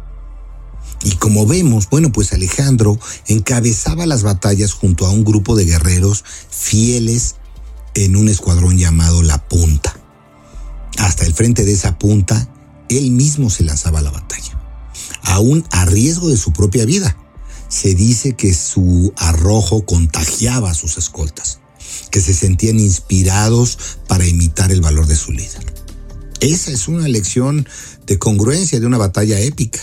Y 1.03 1.13
como 1.13 1.47
vemos, 1.47 1.89
bueno, 1.89 2.13
pues 2.13 2.33
Alejandro 2.33 2.99
encabezaba 3.29 4.05
las 4.05 4.23
batallas 4.23 4.73
junto 4.73 5.07
a 5.07 5.11
un 5.11 5.25
grupo 5.25 5.57
de 5.57 5.65
guerreros 5.65 6.25
fieles 6.51 7.37
en 7.95 8.17
un 8.17 8.29
escuadrón 8.29 8.77
llamado 8.77 9.23
La 9.23 9.49
Punta. 9.49 10.00
Hasta 11.01 11.25
el 11.25 11.33
frente 11.33 11.65
de 11.65 11.73
esa 11.73 11.99
punta, 11.99 12.47
él 12.91 13.11
mismo 13.11 13.49
se 13.49 13.65
lanzaba 13.65 14.01
a 14.01 14.03
la 14.03 14.11
batalla, 14.11 14.61
aún 15.23 15.65
a 15.71 15.87
riesgo 15.87 16.29
de 16.29 16.37
su 16.37 16.53
propia 16.53 16.85
vida. 16.85 17.17
Se 17.69 17.95
dice 17.95 18.35
que 18.37 18.53
su 18.53 19.11
arrojo 19.17 19.87
contagiaba 19.87 20.71
a 20.71 20.75
sus 20.75 20.99
escoltas, 20.99 21.61
que 22.11 22.21
se 22.21 22.35
sentían 22.35 22.79
inspirados 22.79 23.79
para 24.09 24.27
imitar 24.27 24.73
el 24.73 24.83
valor 24.83 25.07
de 25.07 25.17
su 25.17 25.33
líder. 25.33 25.73
Esa 26.41 26.71
es 26.71 26.87
una 26.87 27.09
lección 27.09 27.67
de 28.07 28.19
congruencia 28.19 28.79
de 28.79 28.85
una 28.85 28.99
batalla 28.99 29.41
épica 29.41 29.81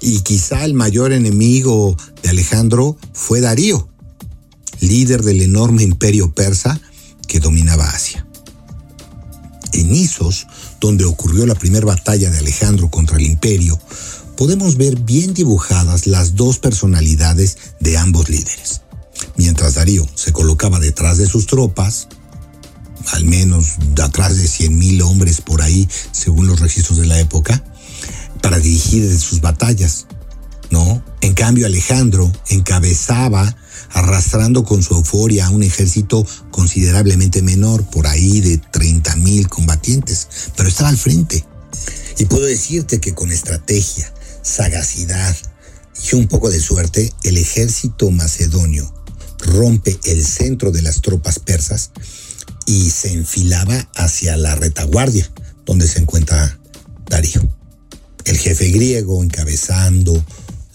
y 0.00 0.22
quizá 0.22 0.64
el 0.64 0.74
mayor 0.74 1.12
enemigo 1.12 1.96
de 2.20 2.30
Alejandro 2.30 2.96
fue 3.12 3.40
Darío, 3.40 3.88
líder 4.80 5.22
del 5.22 5.40
enorme 5.40 5.84
imperio 5.84 6.34
persa 6.34 6.80
que 7.28 7.38
dominaba 7.38 7.88
Asia. 7.90 8.23
En 9.74 9.94
Isos, 9.94 10.46
donde 10.80 11.04
ocurrió 11.04 11.46
la 11.46 11.56
primera 11.56 11.84
batalla 11.84 12.30
de 12.30 12.38
Alejandro 12.38 12.90
contra 12.90 13.16
el 13.16 13.24
imperio, 13.24 13.78
podemos 14.36 14.76
ver 14.76 14.96
bien 15.00 15.34
dibujadas 15.34 16.06
las 16.06 16.36
dos 16.36 16.58
personalidades 16.58 17.58
de 17.80 17.98
ambos 17.98 18.28
líderes. 18.28 18.82
Mientras 19.36 19.74
Darío 19.74 20.06
se 20.14 20.32
colocaba 20.32 20.78
detrás 20.78 21.18
de 21.18 21.26
sus 21.26 21.46
tropas, 21.46 22.06
al 23.12 23.24
menos 23.24 23.74
detrás 23.94 24.36
de 24.36 24.44
100.000 24.44 25.02
hombres 25.02 25.40
por 25.40 25.60
ahí, 25.60 25.88
según 26.12 26.46
los 26.46 26.60
registros 26.60 26.98
de 26.98 27.06
la 27.06 27.18
época, 27.18 27.64
para 28.42 28.60
dirigir 28.60 29.18
sus 29.18 29.40
batallas, 29.40 30.06
¿no? 30.70 31.02
En 31.20 31.34
cambio, 31.34 31.66
Alejandro 31.66 32.30
encabezaba, 32.48 33.56
arrastrando 33.90 34.64
con 34.64 34.82
su 34.82 34.94
euforia 34.94 35.46
a 35.46 35.50
un 35.50 35.62
ejército 35.62 36.26
considerablemente 36.50 37.42
menor, 37.42 37.84
por 37.90 38.06
ahí 38.06 38.40
de 38.40 38.58
30 38.58 39.16
mil 39.16 39.48
combatientes, 39.48 40.28
pero 40.56 40.68
estaba 40.68 40.88
al 40.88 40.98
frente. 40.98 41.44
Y 42.18 42.26
puedo 42.26 42.46
decirte 42.46 43.00
que 43.00 43.14
con 43.14 43.32
estrategia, 43.32 44.12
sagacidad 44.42 45.36
y 46.10 46.14
un 46.16 46.28
poco 46.28 46.50
de 46.50 46.60
suerte, 46.60 47.12
el 47.22 47.36
ejército 47.36 48.10
macedonio 48.10 48.92
rompe 49.38 49.98
el 50.04 50.24
centro 50.24 50.70
de 50.70 50.82
las 50.82 51.00
tropas 51.00 51.38
persas 51.38 51.90
y 52.66 52.90
se 52.90 53.12
enfilaba 53.12 53.88
hacia 53.94 54.36
la 54.36 54.54
retaguardia, 54.54 55.30
donde 55.66 55.88
se 55.88 56.00
encuentra 56.00 56.58
Darío. 57.08 57.46
El 58.24 58.38
jefe 58.38 58.70
griego 58.70 59.22
encabezando 59.22 60.24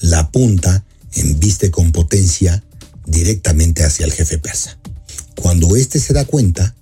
la 0.02 0.30
punta 0.32 0.86
embiste 1.13 1.72
con 1.72 1.91
potencia 1.91 2.63
directamente 3.10 3.84
hacia 3.84 4.06
el 4.06 4.13
jefe 4.13 4.38
persa. 4.38 4.78
Cuando 5.36 5.76
éste 5.76 6.00
se 6.00 6.13
da 6.13 6.26
cuenta 6.26 6.76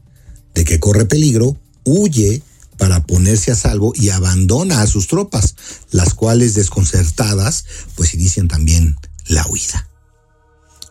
de 0.54 0.64
que 0.64 0.80
corre 0.80 1.06
peligro, 1.06 1.58
huye 1.84 2.42
para 2.78 3.04
ponerse 3.04 3.52
a 3.52 3.56
salvo 3.56 3.94
y 3.96 4.10
abandona 4.10 4.82
a 4.82 4.88
sus 4.88 5.08
tropas, 5.08 5.56
las 5.92 6.14
cuales 6.14 6.54
desconcertadas 6.54 7.66
pues 7.96 8.14
inician 8.14 8.48
también 8.48 8.98
la 9.28 9.46
huida. 9.48 9.88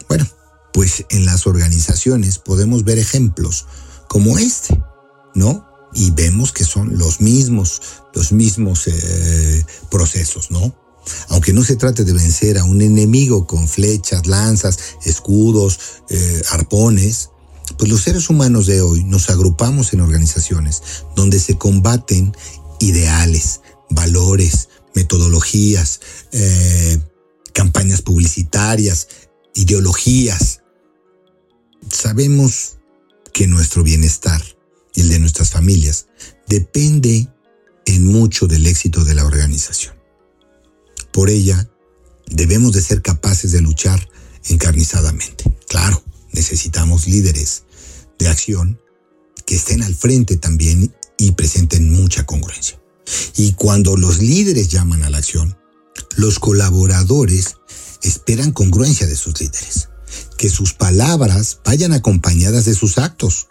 Bueno, 0.08 0.26
pues 0.72 1.04
en 1.10 1.26
las 1.26 1.46
organizaciones 1.46 2.38
podemos 2.38 2.84
ver 2.84 2.98
ejemplos 2.98 3.66
como 4.08 4.38
este, 4.38 4.80
¿no? 5.34 5.66
y 5.96 6.10
vemos 6.10 6.52
que 6.52 6.64
son 6.64 6.98
los 6.98 7.20
mismos, 7.20 7.80
los 8.14 8.30
mismos 8.30 8.86
eh, 8.86 9.64
procesos, 9.90 10.50
¿no? 10.50 10.74
Aunque 11.28 11.52
no 11.52 11.64
se 11.64 11.76
trate 11.76 12.04
de 12.04 12.12
vencer 12.12 12.58
a 12.58 12.64
un 12.64 12.82
enemigo 12.82 13.46
con 13.46 13.68
flechas, 13.68 14.26
lanzas, 14.26 14.78
escudos, 15.04 15.78
eh, 16.10 16.42
arpones, 16.50 17.30
pues 17.78 17.90
los 17.90 18.02
seres 18.02 18.30
humanos 18.30 18.66
de 18.66 18.80
hoy 18.80 19.04
nos 19.04 19.28
agrupamos 19.28 19.92
en 19.92 20.00
organizaciones 20.00 20.82
donde 21.14 21.38
se 21.38 21.58
combaten 21.58 22.34
ideales, 22.80 23.60
valores, 23.90 24.68
metodologías, 24.94 26.00
eh, 26.32 26.98
campañas 27.52 28.02
publicitarias, 28.02 29.08
ideologías. 29.54 30.62
Sabemos 31.90 32.78
que 33.32 33.46
nuestro 33.46 33.82
bienestar 33.82 34.42
y 34.94 35.02
el 35.02 35.08
de 35.08 35.18
nuestras 35.18 35.50
familias 35.50 36.06
depende 36.48 37.28
en 37.84 38.06
mucho 38.06 38.46
del 38.46 38.66
éxito 38.66 39.04
de 39.04 39.14
la 39.14 39.24
organización. 39.24 39.95
Por 41.16 41.30
ella, 41.30 41.66
debemos 42.26 42.74
de 42.74 42.82
ser 42.82 43.00
capaces 43.00 43.50
de 43.50 43.62
luchar 43.62 44.06
encarnizadamente. 44.50 45.50
Claro, 45.66 46.04
necesitamos 46.32 47.06
líderes 47.06 47.62
de 48.18 48.28
acción 48.28 48.78
que 49.46 49.56
estén 49.56 49.82
al 49.82 49.94
frente 49.94 50.36
también 50.36 50.94
y 51.16 51.30
presenten 51.30 51.90
mucha 51.90 52.26
congruencia. 52.26 52.78
Y 53.34 53.54
cuando 53.54 53.96
los 53.96 54.18
líderes 54.18 54.68
llaman 54.68 55.04
a 55.04 55.08
la 55.08 55.16
acción, 55.16 55.56
los 56.16 56.38
colaboradores 56.38 57.56
esperan 58.02 58.52
congruencia 58.52 59.06
de 59.06 59.16
sus 59.16 59.40
líderes, 59.40 59.88
que 60.36 60.50
sus 60.50 60.74
palabras 60.74 61.60
vayan 61.64 61.94
acompañadas 61.94 62.66
de 62.66 62.74
sus 62.74 62.98
actos, 62.98 63.46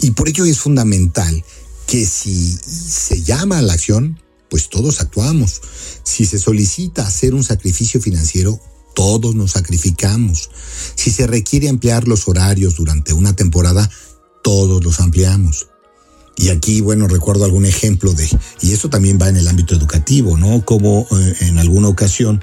y 0.00 0.12
por 0.12 0.30
ello 0.30 0.46
es 0.46 0.58
fundamental 0.58 1.44
que 1.86 2.06
si 2.06 2.56
se 2.56 3.22
llama 3.22 3.58
a 3.58 3.62
la 3.62 3.74
acción, 3.74 4.18
pues 4.50 4.68
todos 4.68 5.00
actuamos. 5.00 5.62
Si 6.02 6.26
se 6.26 6.38
solicita 6.38 7.06
hacer 7.06 7.34
un 7.34 7.44
sacrificio 7.44 8.00
financiero, 8.00 8.60
todos 8.94 9.34
nos 9.34 9.52
sacrificamos. 9.52 10.50
Si 10.94 11.10
se 11.10 11.26
requiere 11.26 11.68
ampliar 11.68 12.06
los 12.06 12.28
horarios 12.28 12.74
durante 12.74 13.12
una 13.12 13.34
temporada, 13.34 13.88
todos 14.42 14.84
los 14.84 15.00
ampliamos. 15.00 15.68
Y 16.36 16.48
aquí, 16.48 16.80
bueno, 16.80 17.06
recuerdo 17.06 17.44
algún 17.44 17.66
ejemplo 17.66 18.12
de, 18.12 18.28
y 18.62 18.72
eso 18.72 18.88
también 18.88 19.18
va 19.20 19.28
en 19.28 19.36
el 19.36 19.48
ámbito 19.48 19.74
educativo, 19.74 20.36
¿no? 20.36 20.64
Como 20.64 21.06
eh, 21.10 21.36
en 21.40 21.58
alguna 21.58 21.88
ocasión 21.88 22.42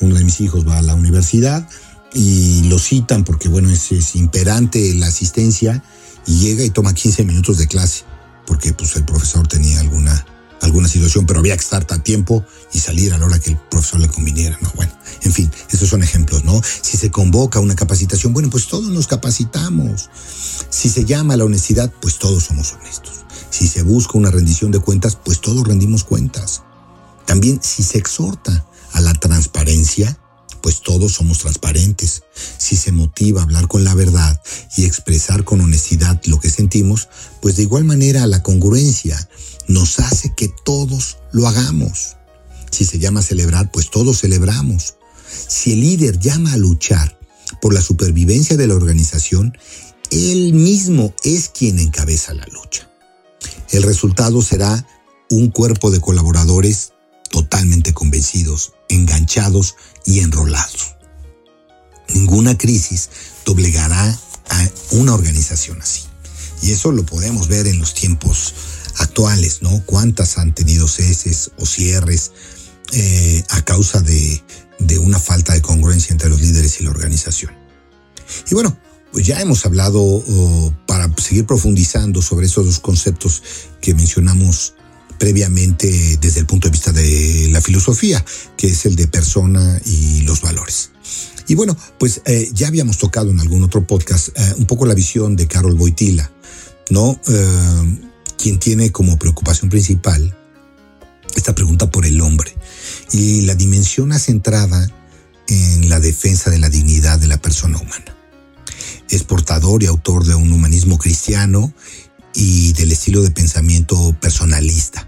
uno 0.00 0.14
de 0.14 0.24
mis 0.24 0.40
hijos 0.40 0.66
va 0.68 0.78
a 0.78 0.82
la 0.82 0.94
universidad 0.94 1.68
y 2.14 2.62
lo 2.64 2.78
citan 2.78 3.24
porque, 3.24 3.48
bueno, 3.48 3.70
es, 3.70 3.90
es 3.92 4.16
imperante 4.16 4.94
la 4.94 5.06
asistencia 5.06 5.82
y 6.26 6.40
llega 6.40 6.62
y 6.62 6.70
toma 6.70 6.94
15 6.94 7.24
minutos 7.24 7.58
de 7.58 7.66
clase, 7.66 8.04
porque 8.46 8.72
pues 8.72 8.96
el 8.96 9.04
profesor 9.04 9.48
tenía 9.48 9.80
alguna, 9.80 10.26
alguna 10.60 10.88
situación, 10.88 11.26
pero 11.26 11.40
había 11.40 11.56
que 11.56 11.62
estar 11.62 11.86
a 11.88 12.02
tiempo 12.02 12.44
y 12.72 12.80
salir 12.80 13.12
a 13.12 13.18
la 13.18 13.26
hora 13.26 13.38
que 13.38 13.50
el 13.50 13.56
profesor 13.56 14.00
le 14.00 14.08
conviniera, 14.08 14.58
¿no? 14.60 14.70
Bueno, 14.74 14.92
en 15.22 15.32
fin, 15.32 15.50
esos 15.70 15.88
son 15.88 16.02
ejemplos, 16.02 16.44
¿no? 16.44 16.60
Si 16.82 16.96
se 16.96 17.10
convoca 17.10 17.60
una 17.60 17.76
capacitación, 17.76 18.32
bueno, 18.32 18.50
pues 18.50 18.66
todos 18.66 18.88
nos 18.88 19.06
capacitamos. 19.06 20.10
Si 20.70 20.88
se 20.88 21.04
llama 21.04 21.34
a 21.34 21.36
la 21.36 21.44
honestidad, 21.44 21.92
pues 22.00 22.18
todos 22.18 22.44
somos 22.44 22.72
honestos. 22.72 23.24
Si 23.50 23.66
se 23.66 23.82
busca 23.82 24.18
una 24.18 24.30
rendición 24.30 24.70
de 24.70 24.80
cuentas, 24.80 25.16
pues 25.16 25.40
todos 25.40 25.66
rendimos 25.66 26.04
cuentas. 26.04 26.62
También 27.26 27.60
si 27.62 27.82
se 27.82 27.98
exhorta 27.98 28.66
a 28.92 29.00
la 29.00 29.12
transparencia, 29.14 30.18
pues 30.62 30.82
todos 30.82 31.12
somos 31.12 31.38
transparentes. 31.38 32.22
Si 32.58 32.76
se 32.76 32.92
motiva 32.92 33.40
a 33.40 33.44
hablar 33.44 33.68
con 33.68 33.84
la 33.84 33.94
verdad 33.94 34.40
y 34.76 34.84
expresar 34.84 35.44
con 35.44 35.60
honestidad 35.60 36.20
lo 36.26 36.40
que 36.40 36.50
sentimos, 36.50 37.08
pues 37.40 37.56
de 37.56 37.62
igual 37.62 37.84
manera 37.84 38.26
la 38.26 38.42
congruencia 38.42 39.28
nos 39.66 39.98
hace 40.00 40.34
que 40.34 40.48
todos 40.64 41.18
lo 41.32 41.46
hagamos. 41.46 42.16
Si 42.70 42.84
se 42.84 42.98
llama 42.98 43.22
celebrar, 43.22 43.70
pues 43.70 43.90
todos 43.90 44.20
celebramos. 44.20 44.94
Si 45.48 45.72
el 45.72 45.80
líder 45.80 46.18
llama 46.18 46.52
a 46.52 46.56
luchar 46.56 47.18
por 47.60 47.74
la 47.74 47.80
supervivencia 47.80 48.56
de 48.56 48.66
la 48.66 48.74
organización, 48.74 49.56
él 50.10 50.54
mismo 50.54 51.14
es 51.24 51.48
quien 51.48 51.78
encabeza 51.78 52.34
la 52.34 52.46
lucha. 52.46 52.88
El 53.70 53.82
resultado 53.82 54.42
será 54.42 54.86
un 55.30 55.50
cuerpo 55.50 55.90
de 55.90 56.00
colaboradores 56.00 56.92
totalmente 57.30 57.92
convencidos, 57.92 58.72
enganchados 58.88 59.76
y 60.04 60.20
enrolados. 60.20 60.96
Ninguna 62.14 62.56
crisis 62.56 63.10
doblegará 63.44 64.18
a 64.50 64.68
una 64.92 65.14
organización 65.14 65.80
así. 65.82 66.02
Y 66.62 66.72
eso 66.72 66.90
lo 66.92 67.04
podemos 67.04 67.48
ver 67.48 67.66
en 67.66 67.78
los 67.78 67.94
tiempos 67.94 68.54
actuales, 68.96 69.62
¿no? 69.62 69.82
Cuántas 69.86 70.38
han 70.38 70.54
tenido 70.54 70.88
ceses 70.88 71.50
o 71.58 71.66
cierres 71.66 72.32
eh, 72.92 73.44
a 73.50 73.62
causa 73.62 74.00
de, 74.00 74.42
una 75.00 75.18
falta 75.18 75.52
de 75.52 75.62
congruencia 75.62 76.12
entre 76.12 76.28
los 76.28 76.40
líderes 76.40 76.80
y 76.80 76.84
la 76.84 76.90
organización. 76.90 77.52
Y 78.50 78.54
bueno, 78.54 78.76
pues 79.12 79.26
ya 79.26 79.40
hemos 79.40 79.64
hablado 79.64 80.22
para 80.86 81.10
seguir 81.16 81.46
profundizando 81.46 82.22
sobre 82.22 82.46
esos 82.46 82.66
dos 82.66 82.80
conceptos 82.80 83.42
que 83.80 83.94
mencionamos 83.94 84.74
previamente 85.18 86.18
desde 86.20 86.40
el 86.40 86.46
punto 86.46 86.68
de 86.68 86.72
vista 86.72 86.92
de 86.92 87.48
la 87.50 87.60
filosofía, 87.60 88.24
que 88.56 88.68
es 88.68 88.86
el 88.86 88.96
de 88.96 89.08
persona 89.08 89.80
y 89.84 90.22
los 90.22 90.40
valores. 90.40 90.90
Y 91.48 91.54
bueno, 91.54 91.76
pues 91.98 92.20
eh, 92.26 92.50
ya 92.52 92.68
habíamos 92.68 92.98
tocado 92.98 93.30
en 93.30 93.40
algún 93.40 93.64
otro 93.64 93.86
podcast 93.86 94.28
eh, 94.38 94.54
un 94.58 94.66
poco 94.66 94.86
la 94.86 94.94
visión 94.94 95.34
de 95.34 95.48
Carol 95.48 95.74
Boitila, 95.74 96.30
¿no? 96.90 97.18
Eh, 97.26 97.98
quien 98.36 98.58
tiene 98.58 98.92
como 98.92 99.18
preocupación 99.18 99.70
principal 99.70 100.36
esta 101.34 101.54
pregunta 101.54 101.90
por 101.90 102.06
el 102.06 102.20
hombre 102.20 102.54
y 103.12 103.42
la 103.42 103.54
dimensión 103.54 104.16
centrada 104.18 104.88
en 105.48 105.88
la 105.88 106.00
defensa 106.00 106.50
de 106.50 106.58
la 106.58 106.68
dignidad 106.68 107.18
de 107.18 107.26
la 107.26 107.40
persona 107.40 107.78
humana. 107.78 108.14
Es 109.08 109.24
portador 109.24 109.82
y 109.82 109.86
autor 109.86 110.26
de 110.26 110.34
un 110.34 110.52
humanismo 110.52 110.98
cristiano 110.98 111.72
y 112.34 112.72
del 112.74 112.92
estilo 112.92 113.22
de 113.22 113.30
pensamiento 113.30 114.14
personalista. 114.20 115.07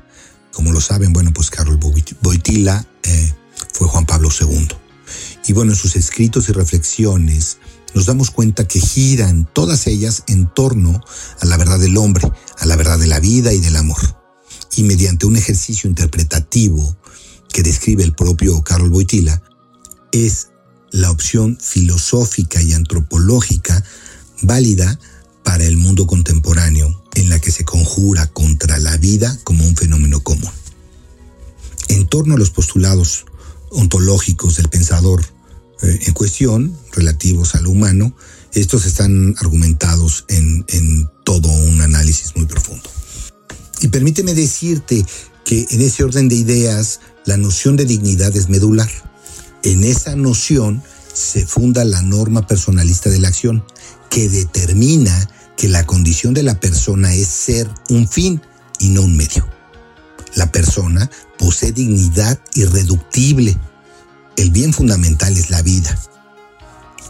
Como 0.53 0.73
lo 0.73 0.81
saben, 0.81 1.13
bueno, 1.13 1.33
pues 1.33 1.51
Carol 1.51 1.79
Boitila 2.21 2.85
eh, 3.03 3.35
fue 3.73 3.89
Juan 3.89 4.07
Pablo 4.07 4.29
II. 4.39 4.69
Y 5.47 5.53
bueno, 5.53 5.73
en 5.73 5.79
sus 5.79 5.97
escritos 5.97 6.49
y 6.49 6.53
reflexiones 6.53 7.59
nos 7.95 8.07
damos 8.07 8.31
cuenta 8.31 8.69
que 8.69 8.81
giran 8.81 9.49
todas 9.53 9.87
ellas 9.87 10.23
en 10.29 10.47
torno 10.53 11.01
a 11.41 11.47
la 11.47 11.57
verdad 11.57 11.79
del 11.79 11.97
hombre, 11.97 12.31
a 12.59 12.67
la 12.67 12.77
verdad 12.77 12.99
de 12.99 13.07
la 13.07 13.21
vida 13.21 13.53
y 13.53 13.61
del 13.61 13.77
amor. 13.77 14.01
Y 14.77 14.85
mediante 14.85 15.27
un 15.27 15.37
ejercicio 15.37 15.89
interpretativo 15.89 16.97
que 17.53 17.63
describe 17.63 18.05
el 18.05 18.15
propio 18.15 18.63
Carol 18.63 18.91
Boitila, 18.91 19.43
es 20.13 20.49
la 20.93 21.11
opción 21.11 21.59
filosófica 21.61 22.63
y 22.63 22.73
antropológica 22.73 23.83
válida 24.43 24.99
para 25.45 25.65
el 25.65 25.77
mundo 25.77 26.07
contemporáneo 26.07 27.00
en 27.21 27.29
la 27.29 27.39
que 27.39 27.53
se 27.53 27.67
conjura 27.67 28.27
contra 28.29 28.79
la 28.79 28.97
vida 28.97 29.39
como 29.45 29.65
un 29.67 29.77
fenómeno 29.77 30.21
común. 30.21 30.51
En 31.89 32.07
torno 32.07 32.35
a 32.35 32.39
los 32.39 32.51
postulados 32.51 33.27
ontológicos 33.71 34.57
del 34.57 34.71
pensador 34.71 35.23
eh, 35.83 35.99
en 36.07 36.15
cuestión, 36.15 36.75
relativos 36.93 37.55
a 37.55 37.61
lo 37.61 37.71
humano, 37.71 38.17
estos 38.55 38.87
están 38.87 39.35
argumentados 39.39 40.25
en, 40.29 40.65
en 40.69 41.11
todo 41.25 41.49
un 41.51 41.83
análisis 41.83 42.35
muy 42.37 42.47
profundo. 42.47 42.89
Y 43.83 43.89
permíteme 43.89 44.33
decirte 44.35 45.05
que 45.45 45.67
en 45.71 45.83
ese 45.83 46.05
orden 46.05 46.29
de 46.29 46.37
ideas, 46.37 47.01
la 47.27 47.37
noción 47.37 47.77
de 47.77 47.85
dignidad 47.85 48.35
es 48.35 48.49
medular. 48.49 48.91
En 49.63 49.85
esa 49.85 50.17
noción 50.17 50.83
se 51.13 51.47
funda 51.47 51.85
la 51.85 52.01
norma 52.01 52.47
personalista 52.47 53.11
de 53.11 53.19
la 53.19 53.29
acción, 53.29 53.63
que 54.09 54.29
determina 54.29 55.29
que 55.61 55.69
la 55.69 55.85
condición 55.85 56.33
de 56.33 56.43
la 56.43 56.59
persona 56.59 57.13
es 57.13 57.29
ser 57.29 57.69
un 57.91 58.09
fin 58.09 58.41
y 58.79 58.89
no 58.89 59.03
un 59.03 59.15
medio. 59.15 59.47
La 60.35 60.51
persona 60.51 61.11
posee 61.37 61.71
dignidad 61.71 62.41
irreductible. 62.55 63.55
El 64.39 64.53
bien 64.53 64.73
fundamental 64.73 65.37
es 65.37 65.51
la 65.51 65.61
vida. 65.61 66.01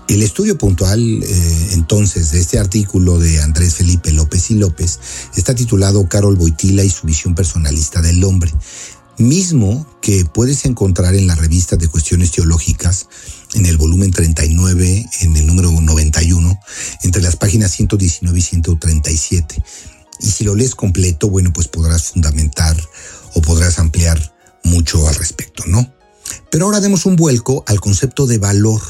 El 0.09 0.21
estudio 0.23 0.59
puntual 0.59 1.01
eh, 1.01 1.69
entonces 1.75 2.33
de 2.33 2.41
este 2.41 2.59
artículo 2.59 3.21
de 3.21 3.41
Andrés 3.41 3.75
Felipe 3.75 4.11
López 4.11 4.51
y 4.51 4.55
López 4.57 4.99
está 5.37 5.55
titulado 5.55 6.09
Carol 6.09 6.35
Boitila 6.35 6.83
y 6.83 6.91
su 6.91 7.07
visión 7.07 7.37
personalista 7.37 8.03
del 8.03 8.25
hombre 8.25 8.53
mismo 9.21 9.87
que 10.01 10.25
puedes 10.25 10.65
encontrar 10.65 11.15
en 11.15 11.27
la 11.27 11.35
revista 11.35 11.77
de 11.77 11.89
cuestiones 11.89 12.33
teológicas, 12.33 13.07
en 13.55 13.67
el 13.67 13.77
volumen 13.77 14.11
39, 14.11 15.07
en 15.21 15.37
el 15.37 15.47
número 15.47 15.71
91, 15.71 16.61
entre 17.03 17.23
las 17.23 17.37
páginas 17.37 17.73
119 17.73 18.39
y 18.39 18.43
137. 18.43 19.63
Y 20.21 20.31
si 20.31 20.45
lo 20.45 20.55
lees 20.55 20.75
completo, 20.75 21.29
bueno, 21.29 21.53
pues 21.53 21.69
podrás 21.69 22.05
fundamentar 22.05 22.77
o 23.35 23.43
podrás 23.43 23.79
ampliar 23.79 24.35
mucho 24.65 25.07
al 25.09 25.15
respecto, 25.15 25.65
¿no? 25.67 25.93
Pero 26.51 26.67
ahora 26.67 26.81
demos 26.81 27.07
un 27.07 27.17
vuelco 27.17 27.65
al 27.67 27.81
concepto 27.81 28.27
de 28.27 28.39
valor 28.39 28.81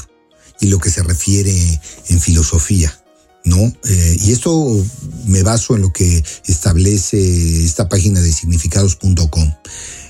y 0.59 0.67
lo 0.67 0.79
que 0.79 0.91
se 0.91 1.03
refiere 1.03 1.81
en 2.09 2.19
filosofía. 2.19 2.97
¿no? 3.43 3.57
Eh, 3.57 4.17
y 4.21 4.33
esto 4.33 4.85
me 5.25 5.41
baso 5.41 5.75
en 5.75 5.81
lo 5.81 5.91
que 5.91 6.23
establece 6.45 7.63
esta 7.63 7.89
página 7.89 8.21
de 8.21 8.31
significados.com 8.31 9.51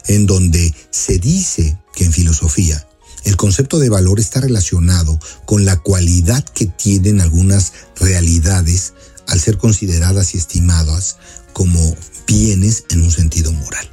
en 0.07 0.25
donde 0.25 0.73
se 0.89 1.17
dice 1.17 1.77
que 1.95 2.03
en 2.03 2.11
filosofía 2.11 2.85
el 3.23 3.37
concepto 3.37 3.79
de 3.79 3.89
valor 3.89 4.19
está 4.19 4.41
relacionado 4.41 5.19
con 5.45 5.65
la 5.65 5.77
cualidad 5.77 6.43
que 6.43 6.65
tienen 6.65 7.21
algunas 7.21 7.73
realidades 7.95 8.93
al 9.27 9.39
ser 9.39 9.57
consideradas 9.57 10.33
y 10.33 10.37
estimadas 10.37 11.17
como 11.53 11.95
bienes 12.27 12.85
en 12.89 13.01
un 13.01 13.11
sentido 13.11 13.51
moral. 13.51 13.89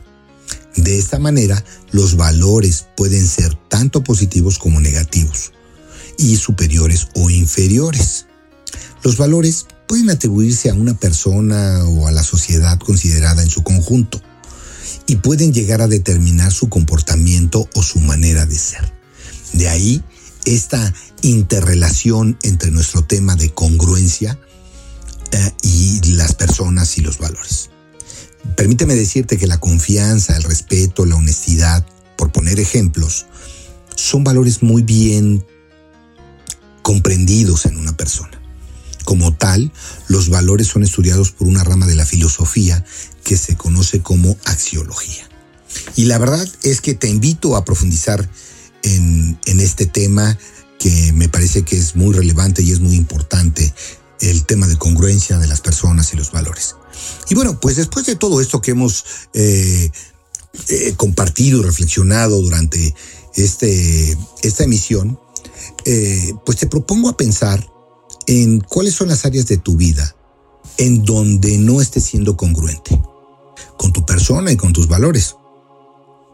De 0.77 0.99
esta 0.99 1.19
manera, 1.19 1.65
los 1.91 2.17
valores 2.17 2.87
pueden 2.97 3.27
ser 3.27 3.55
tanto 3.69 4.05
positivos 4.05 4.59
como 4.59 4.81
negativos, 4.81 5.53
y 6.19 6.37
superiores 6.37 7.09
o 7.15 7.31
inferiores. 7.31 8.27
Los 9.03 9.17
valores 9.17 9.67
pueden 9.87 10.11
atribuirse 10.11 10.69
a 10.69 10.75
una 10.75 10.95
persona 10.95 11.85
o 11.85 12.07
a 12.09 12.13
la 12.13 12.23
sociedad 12.23 12.79
considerada 12.79 13.43
en 13.43 13.49
su 13.49 13.63
conjunto 13.63 14.21
y 15.07 15.17
pueden 15.17 15.55
llegar 15.55 15.81
a 15.81 15.89
determinar 15.89 16.53
su 16.53 16.69
comportamiento 16.69 17.69
o 17.75 17.83
su 17.83 18.01
manera 18.01 18.45
de 18.45 18.57
ser. 18.57 18.98
De 19.53 19.69
ahí 19.69 20.03
esta 20.45 20.95
interrelación 21.23 22.39
entre 22.43 22.71
nuestro 22.71 23.05
tema 23.05 23.37
de 23.37 23.51
congruencia 23.51 24.39
eh, 25.33 25.53
y 25.63 26.01
las 26.13 26.35
personas 26.35 26.97
y 26.99 27.03
los 27.03 27.19
valores. 27.19 27.71
Permíteme 28.57 28.95
decirte 28.95 29.37
que 29.37 29.47
la 29.47 29.59
confianza, 29.59 30.37
el 30.37 30.43
respeto, 30.43 31.05
la 31.05 31.17
honestidad, 31.17 31.85
por 32.17 32.33
poner 32.33 32.61
ejemplos, 32.61 33.27
son 33.95 34.25
valores 34.25 34.63
muy 34.63 34.83
bien 34.83 35.45
comprendidos 36.83 37.67
en 37.67 37.77
una 37.77 37.97
persona. 37.97 38.41
Como 39.05 39.35
tal, 39.35 39.73
los 40.09 40.29
valores 40.29 40.69
son 40.69 40.83
estudiados 40.83 41.33
por 41.33 41.47
una 41.49 41.65
rama 41.65 41.87
de 41.87 41.95
la 41.95 42.07
filosofía 42.07 42.85
que 43.25 43.37
se 43.37 43.57
conoce 43.57 44.01
como 44.01 44.37
axiología. 44.45 45.29
Y 45.97 46.07
la 46.07 46.19
verdad 46.19 46.47
es 46.63 46.81
que 46.81 46.95
te 46.95 47.09
invito 47.09 47.57
a 47.57 47.65
profundizar 47.65 48.29
en, 48.95 49.61
este 49.61 49.87
tema 49.87 50.39
que 50.79 51.13
me 51.13 51.29
parece 51.29 51.63
que 51.63 51.77
es 51.77 51.97
muy 51.97 52.15
relevante 52.15 52.63
y 52.63 52.73
es 52.73 52.81
muy 52.81 52.95
importante, 52.95 53.73
el 54.21 54.45
tema 54.45 54.67
de 54.67 54.77
congruencia 54.77 55.39
de 55.39 55.47
las 55.47 55.61
personas 55.61 56.13
y 56.13 56.17
los 56.17 56.33
valores. 56.33 56.77
Y 57.29 57.35
bueno, 57.35 57.61
pues 57.61 57.77
después 57.77 58.07
de 58.07 58.17
todo 58.17 58.41
esto 58.41 58.61
que 58.61 58.73
hemos 58.73 59.05
eh, 59.33 59.91
eh, 60.69 60.95
compartido 60.97 61.61
y 61.61 61.63
reflexionado 61.63 62.41
durante 62.41 62.95
este, 63.35 64.17
esta 64.43 64.65
emisión, 64.65 65.19
eh, 65.85 66.35
pues 66.45 66.59
te 66.59 66.67
propongo 66.67 67.09
a 67.09 67.17
pensar 67.17 67.65
en 68.27 68.61
cuáles 68.61 68.95
son 68.95 69.09
las 69.09 69.25
áreas 69.25 69.47
de 69.47 69.57
tu 69.57 69.77
vida 69.77 70.15
en 70.77 71.05
donde 71.05 71.59
no 71.59 71.81
estés 71.81 72.05
siendo 72.05 72.37
congruente 72.37 73.01
con 73.77 73.93
tu 73.93 74.05
persona 74.05 74.53
y 74.53 74.57
con 74.57 74.73
tus 74.73 74.89
valores. 74.89 75.37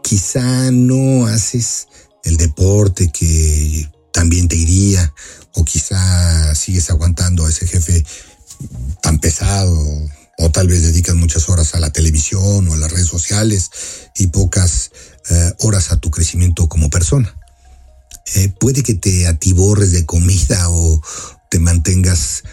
Quizá 0.03 0.71
no 0.71 1.25
haces 1.25 1.87
el 2.25 2.37
deporte 2.37 3.11
que 3.11 3.89
también 4.11 4.47
te 4.47 4.55
iría, 4.55 5.13
o 5.53 5.63
quizá 5.63 6.53
sigues 6.55 6.89
aguantando 6.89 7.45
a 7.45 7.49
ese 7.49 7.67
jefe 7.67 8.05
tan 9.01 9.19
pesado, 9.19 9.75
o 10.37 10.51
tal 10.51 10.67
vez 10.67 10.81
dedicas 10.81 11.15
muchas 11.15 11.47
horas 11.49 11.75
a 11.75 11.79
la 11.79 11.91
televisión 11.91 12.67
o 12.67 12.73
a 12.73 12.77
las 12.77 12.91
redes 12.91 13.07
sociales 13.07 13.69
y 14.15 14.27
pocas 14.27 14.91
eh, 15.29 15.53
horas 15.59 15.91
a 15.91 15.97
tu 15.97 16.11
crecimiento 16.11 16.67
como 16.67 16.89
persona. 16.89 17.35
Eh, 18.35 18.49
puede 18.59 18.83
que 18.83 18.95
te 18.95 19.27
atiborres 19.27 19.91
de 19.91 20.05
comida 20.05 20.69
o, 20.69 21.01
te 21.49 21.59
mantengas 21.59 22.43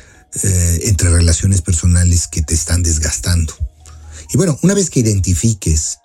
eh, 0.42 0.80
entre 0.84 1.10
relaciones 1.10 1.62
personales 1.62 2.28
que 2.28 2.42
te 2.42 2.54
están 2.54 2.82
desgastando. 2.82 3.54
Y 4.32 4.36
bueno, 4.36 4.58
una 4.62 4.74
vez 4.74 4.90
que 4.90 5.00
identifiques 5.00 5.98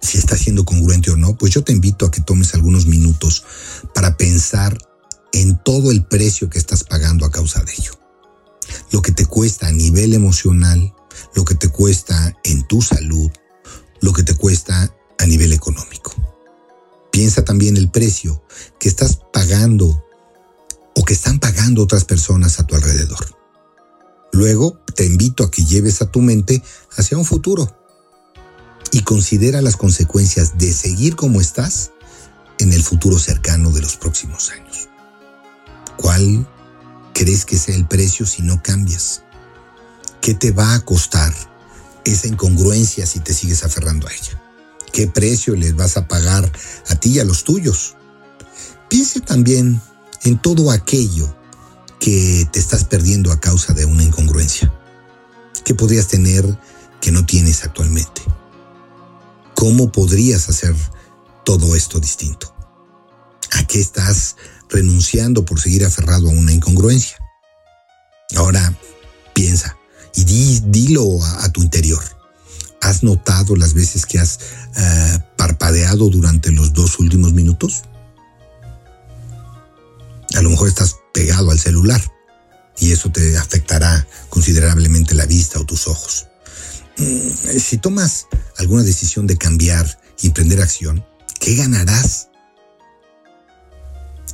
si 0.00 0.18
está 0.18 0.36
siendo 0.36 0.64
congruente 0.64 1.10
o 1.10 1.16
no, 1.16 1.36
pues 1.36 1.52
yo 1.52 1.64
te 1.64 1.72
invito 1.72 2.06
a 2.06 2.10
que 2.10 2.20
tomes 2.20 2.54
algunos 2.54 2.86
minutos 2.86 3.44
para 3.94 4.16
pensar 4.16 4.76
en 5.32 5.58
todo 5.62 5.90
el 5.90 6.04
precio 6.04 6.48
que 6.48 6.58
estás 6.58 6.84
pagando 6.84 7.26
a 7.26 7.30
causa 7.30 7.62
de 7.64 7.72
ello. 7.72 7.92
Lo 8.90 9.02
que 9.02 9.12
te 9.12 9.26
cuesta 9.26 9.66
a 9.66 9.72
nivel 9.72 10.14
emocional, 10.14 10.94
lo 11.34 11.44
que 11.44 11.54
te 11.54 11.68
cuesta 11.68 12.36
en 12.44 12.66
tu 12.66 12.82
salud, 12.82 13.30
lo 14.00 14.12
que 14.12 14.22
te 14.22 14.34
cuesta 14.34 14.94
a 15.18 15.26
nivel 15.26 15.52
económico. 15.52 16.14
Piensa 17.10 17.44
también 17.44 17.76
el 17.76 17.90
precio 17.90 18.42
que 18.78 18.88
estás 18.88 19.18
pagando 19.32 20.04
o 20.94 21.04
que 21.04 21.14
están 21.14 21.38
pagando 21.38 21.82
otras 21.82 22.04
personas 22.04 22.58
a 22.58 22.66
tu 22.66 22.74
alrededor. 22.74 23.36
Luego 24.32 24.80
te 24.94 25.04
invito 25.04 25.44
a 25.44 25.50
que 25.50 25.64
lleves 25.64 26.02
a 26.02 26.10
tu 26.10 26.20
mente 26.20 26.62
hacia 26.96 27.16
un 27.16 27.24
futuro 27.24 27.83
y 28.94 29.02
considera 29.02 29.60
las 29.60 29.76
consecuencias 29.76 30.56
de 30.56 30.72
seguir 30.72 31.16
como 31.16 31.40
estás 31.40 31.90
en 32.60 32.72
el 32.72 32.80
futuro 32.80 33.18
cercano 33.18 33.72
de 33.72 33.80
los 33.80 33.96
próximos 33.96 34.52
años. 34.52 34.88
¿Cuál 35.96 36.48
crees 37.12 37.44
que 37.44 37.58
sea 37.58 37.74
el 37.74 37.88
precio 37.88 38.24
si 38.24 38.42
no 38.42 38.62
cambias? 38.62 39.24
¿Qué 40.20 40.32
te 40.34 40.52
va 40.52 40.74
a 40.74 40.84
costar 40.84 41.34
esa 42.04 42.28
incongruencia 42.28 43.04
si 43.04 43.18
te 43.18 43.34
sigues 43.34 43.64
aferrando 43.64 44.06
a 44.06 44.12
ella? 44.12 44.40
¿Qué 44.92 45.08
precio 45.08 45.56
les 45.56 45.74
vas 45.74 45.96
a 45.96 46.06
pagar 46.06 46.52
a 46.88 46.94
ti 46.94 47.14
y 47.14 47.18
a 47.18 47.24
los 47.24 47.42
tuyos? 47.42 47.96
Piense 48.88 49.18
también 49.18 49.80
en 50.22 50.38
todo 50.38 50.70
aquello 50.70 51.36
que 51.98 52.48
te 52.52 52.60
estás 52.60 52.84
perdiendo 52.84 53.32
a 53.32 53.40
causa 53.40 53.72
de 53.72 53.86
una 53.86 54.04
incongruencia. 54.04 54.72
¿Qué 55.64 55.74
podrías 55.74 56.06
tener 56.06 56.46
que 57.00 57.10
no 57.10 57.26
tienes 57.26 57.64
actualmente? 57.64 58.22
¿Cómo 59.54 59.90
podrías 59.90 60.48
hacer 60.48 60.74
todo 61.44 61.76
esto 61.76 62.00
distinto? 62.00 62.54
¿A 63.52 63.66
qué 63.66 63.80
estás 63.80 64.36
renunciando 64.68 65.44
por 65.44 65.60
seguir 65.60 65.84
aferrado 65.84 66.28
a 66.28 66.32
una 66.32 66.52
incongruencia? 66.52 67.16
Ahora 68.36 68.76
piensa 69.32 69.76
y 70.14 70.24
dilo 70.60 71.24
a, 71.24 71.50
tu 71.50 71.62
interior. 71.62 72.02
¿Has 72.80 73.02
notado 73.02 73.56
las 73.56 73.74
veces 73.74 74.06
que 74.06 74.18
has 74.18 74.38
eh, 74.76 75.18
parpadeado 75.36 76.10
durante 76.10 76.50
los 76.50 76.72
dos 76.72 76.98
últimos 76.98 77.32
minutos? 77.32 77.84
A 80.34 80.42
lo 80.42 80.50
mejor 80.50 80.68
estás 80.68 80.96
pegado 81.12 81.50
al 81.50 81.58
celular 81.58 82.02
y 82.78 82.92
eso 82.92 83.10
te 83.10 83.38
afectará 83.38 84.06
considerablemente 84.28 85.14
la 85.14 85.26
vista 85.26 85.60
o 85.60 85.64
tus 85.64 85.86
ojos. 85.86 86.26
Mm, 86.98 87.58
si 87.58 87.78
tomas 87.78 88.26
alguna 88.56 88.82
decisión 88.82 89.26
de 89.26 89.36
cambiar 89.36 89.98
y 90.20 90.28
emprender 90.28 90.60
acción, 90.60 91.04
¿qué 91.40 91.56
ganarás? 91.56 92.28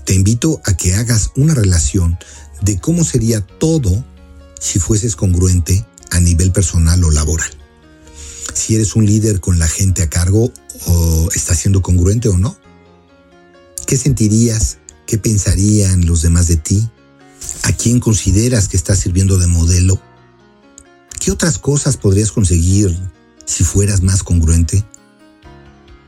Te 0.04 0.14
invito 0.14 0.60
a 0.64 0.76
que 0.76 0.94
hagas 0.94 1.30
una 1.36 1.54
relación 1.54 2.18
de 2.62 2.78
cómo 2.78 3.04
sería 3.04 3.40
todo 3.40 4.04
si 4.58 4.78
fueses 4.78 5.16
congruente 5.16 5.86
a 6.10 6.20
nivel 6.20 6.52
personal 6.52 7.02
o 7.04 7.10
laboral. 7.10 7.50
Si 8.52 8.74
eres 8.74 8.96
un 8.96 9.06
líder 9.06 9.40
con 9.40 9.58
la 9.58 9.68
gente 9.68 10.02
a 10.02 10.10
cargo 10.10 10.52
o 10.86 11.28
estás 11.34 11.58
siendo 11.58 11.82
congruente 11.82 12.28
o 12.28 12.36
no. 12.36 12.58
¿Qué 13.86 13.96
sentirías 13.96 14.78
¿Qué 15.10 15.18
pensarían 15.18 16.06
los 16.06 16.22
demás 16.22 16.46
de 16.46 16.54
ti? 16.54 16.88
¿A 17.64 17.72
quién 17.72 17.98
consideras 17.98 18.68
que 18.68 18.76
estás 18.76 19.00
sirviendo 19.00 19.38
de 19.38 19.48
modelo? 19.48 20.00
¿Qué 21.20 21.30
otras 21.30 21.58
cosas 21.58 21.98
podrías 21.98 22.32
conseguir 22.32 22.98
si 23.44 23.62
fueras 23.62 24.02
más 24.02 24.22
congruente? 24.22 24.82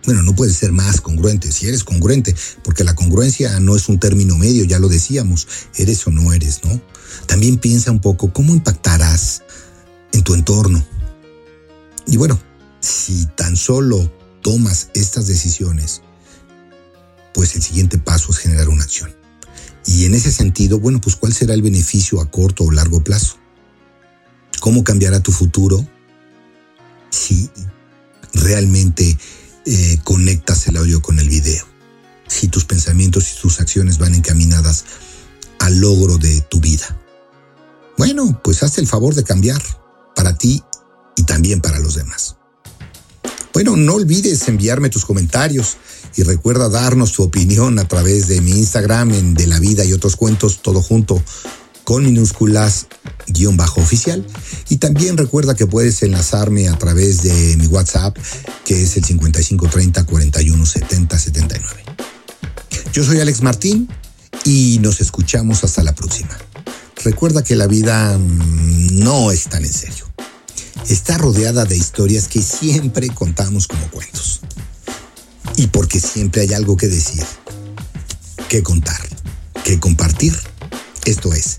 Bueno, 0.06 0.22
no 0.22 0.34
puedes 0.34 0.56
ser 0.56 0.72
más 0.72 1.02
congruente 1.02 1.52
si 1.52 1.68
eres 1.68 1.84
congruente, 1.84 2.34
porque 2.64 2.82
la 2.82 2.94
congruencia 2.94 3.60
no 3.60 3.76
es 3.76 3.90
un 3.90 4.00
término 4.00 4.38
medio, 4.38 4.64
ya 4.64 4.78
lo 4.78 4.88
decíamos, 4.88 5.46
eres 5.76 6.06
o 6.06 6.10
no 6.10 6.32
eres, 6.32 6.64
¿no? 6.64 6.80
También 7.26 7.58
piensa 7.58 7.90
un 7.90 8.00
poco 8.00 8.32
cómo 8.32 8.54
impactarás 8.54 9.42
en 10.12 10.24
tu 10.24 10.32
entorno. 10.32 10.82
Y 12.06 12.16
bueno, 12.16 12.40
si 12.80 13.26
tan 13.36 13.54
solo 13.58 14.10
tomas 14.40 14.88
estas 14.94 15.26
decisiones, 15.26 16.00
pues 17.34 17.54
el 17.54 17.62
siguiente 17.62 17.98
paso 17.98 18.32
es 18.32 18.38
generar 18.38 18.70
una 18.70 18.84
acción. 18.84 19.14
Y 19.84 20.06
en 20.06 20.14
ese 20.14 20.32
sentido, 20.32 20.80
bueno, 20.80 21.02
pues 21.02 21.16
¿cuál 21.16 21.34
será 21.34 21.52
el 21.52 21.60
beneficio 21.60 22.22
a 22.22 22.30
corto 22.30 22.64
o 22.64 22.70
largo 22.70 23.04
plazo? 23.04 23.41
¿Cómo 24.62 24.84
cambiará 24.84 25.18
tu 25.18 25.32
futuro 25.32 25.84
si 27.10 27.50
realmente 28.32 29.18
eh, 29.66 29.98
conectas 30.04 30.68
el 30.68 30.76
audio 30.76 31.02
con 31.02 31.18
el 31.18 31.28
video? 31.28 31.66
Si 32.28 32.46
tus 32.46 32.64
pensamientos 32.64 33.32
y 33.32 33.40
tus 33.40 33.58
acciones 33.58 33.98
van 33.98 34.14
encaminadas 34.14 34.84
al 35.58 35.80
logro 35.80 36.16
de 36.16 36.42
tu 36.42 36.60
vida. 36.60 36.96
Bueno, 37.98 38.40
pues 38.44 38.62
hazte 38.62 38.80
el 38.80 38.86
favor 38.86 39.16
de 39.16 39.24
cambiar 39.24 39.60
para 40.14 40.38
ti 40.38 40.62
y 41.16 41.24
también 41.24 41.60
para 41.60 41.80
los 41.80 41.96
demás. 41.96 42.36
Bueno, 43.52 43.74
no 43.76 43.94
olvides 43.94 44.46
enviarme 44.46 44.90
tus 44.90 45.04
comentarios 45.04 45.76
y 46.14 46.22
recuerda 46.22 46.68
darnos 46.68 47.10
tu 47.10 47.24
opinión 47.24 47.80
a 47.80 47.88
través 47.88 48.28
de 48.28 48.40
mi 48.40 48.52
Instagram 48.52 49.12
en 49.12 49.34
De 49.34 49.48
la 49.48 49.58
Vida 49.58 49.84
y 49.84 49.92
otros 49.92 50.14
cuentos, 50.14 50.62
todo 50.62 50.80
junto 50.80 51.20
con 51.84 52.04
minúsculas 52.04 52.86
guion 53.28 53.56
bajo 53.56 53.80
oficial. 53.80 54.26
Y 54.68 54.76
también 54.76 55.16
recuerda 55.16 55.54
que 55.54 55.66
puedes 55.66 56.02
enlazarme 56.02 56.68
a 56.68 56.78
través 56.78 57.22
de 57.22 57.56
mi 57.56 57.66
WhatsApp, 57.66 58.16
que 58.64 58.82
es 58.82 58.96
el 58.96 59.04
5530 59.04 60.04
41 60.06 60.66
70 60.66 61.18
79. 61.18 61.84
Yo 62.92 63.04
soy 63.04 63.20
Alex 63.20 63.42
Martín 63.42 63.88
y 64.44 64.78
nos 64.80 65.00
escuchamos 65.00 65.64
hasta 65.64 65.82
la 65.82 65.94
próxima. 65.94 66.36
Recuerda 67.04 67.42
que 67.42 67.56
la 67.56 67.66
vida 67.66 68.16
mm, 68.18 68.98
no 68.98 69.32
es 69.32 69.44
tan 69.44 69.64
en 69.64 69.72
serio. 69.72 70.06
Está 70.88 71.16
rodeada 71.16 71.64
de 71.64 71.76
historias 71.76 72.28
que 72.28 72.42
siempre 72.42 73.08
contamos 73.08 73.66
como 73.66 73.88
cuentos 73.90 74.40
y 75.56 75.68
porque 75.68 76.00
siempre 76.00 76.42
hay 76.42 76.54
algo 76.54 76.76
que 76.76 76.88
decir, 76.88 77.24
que 78.48 78.62
contar, 78.62 79.00
que 79.64 79.78
compartir. 79.78 80.36
Esto 81.04 81.32
es 81.32 81.58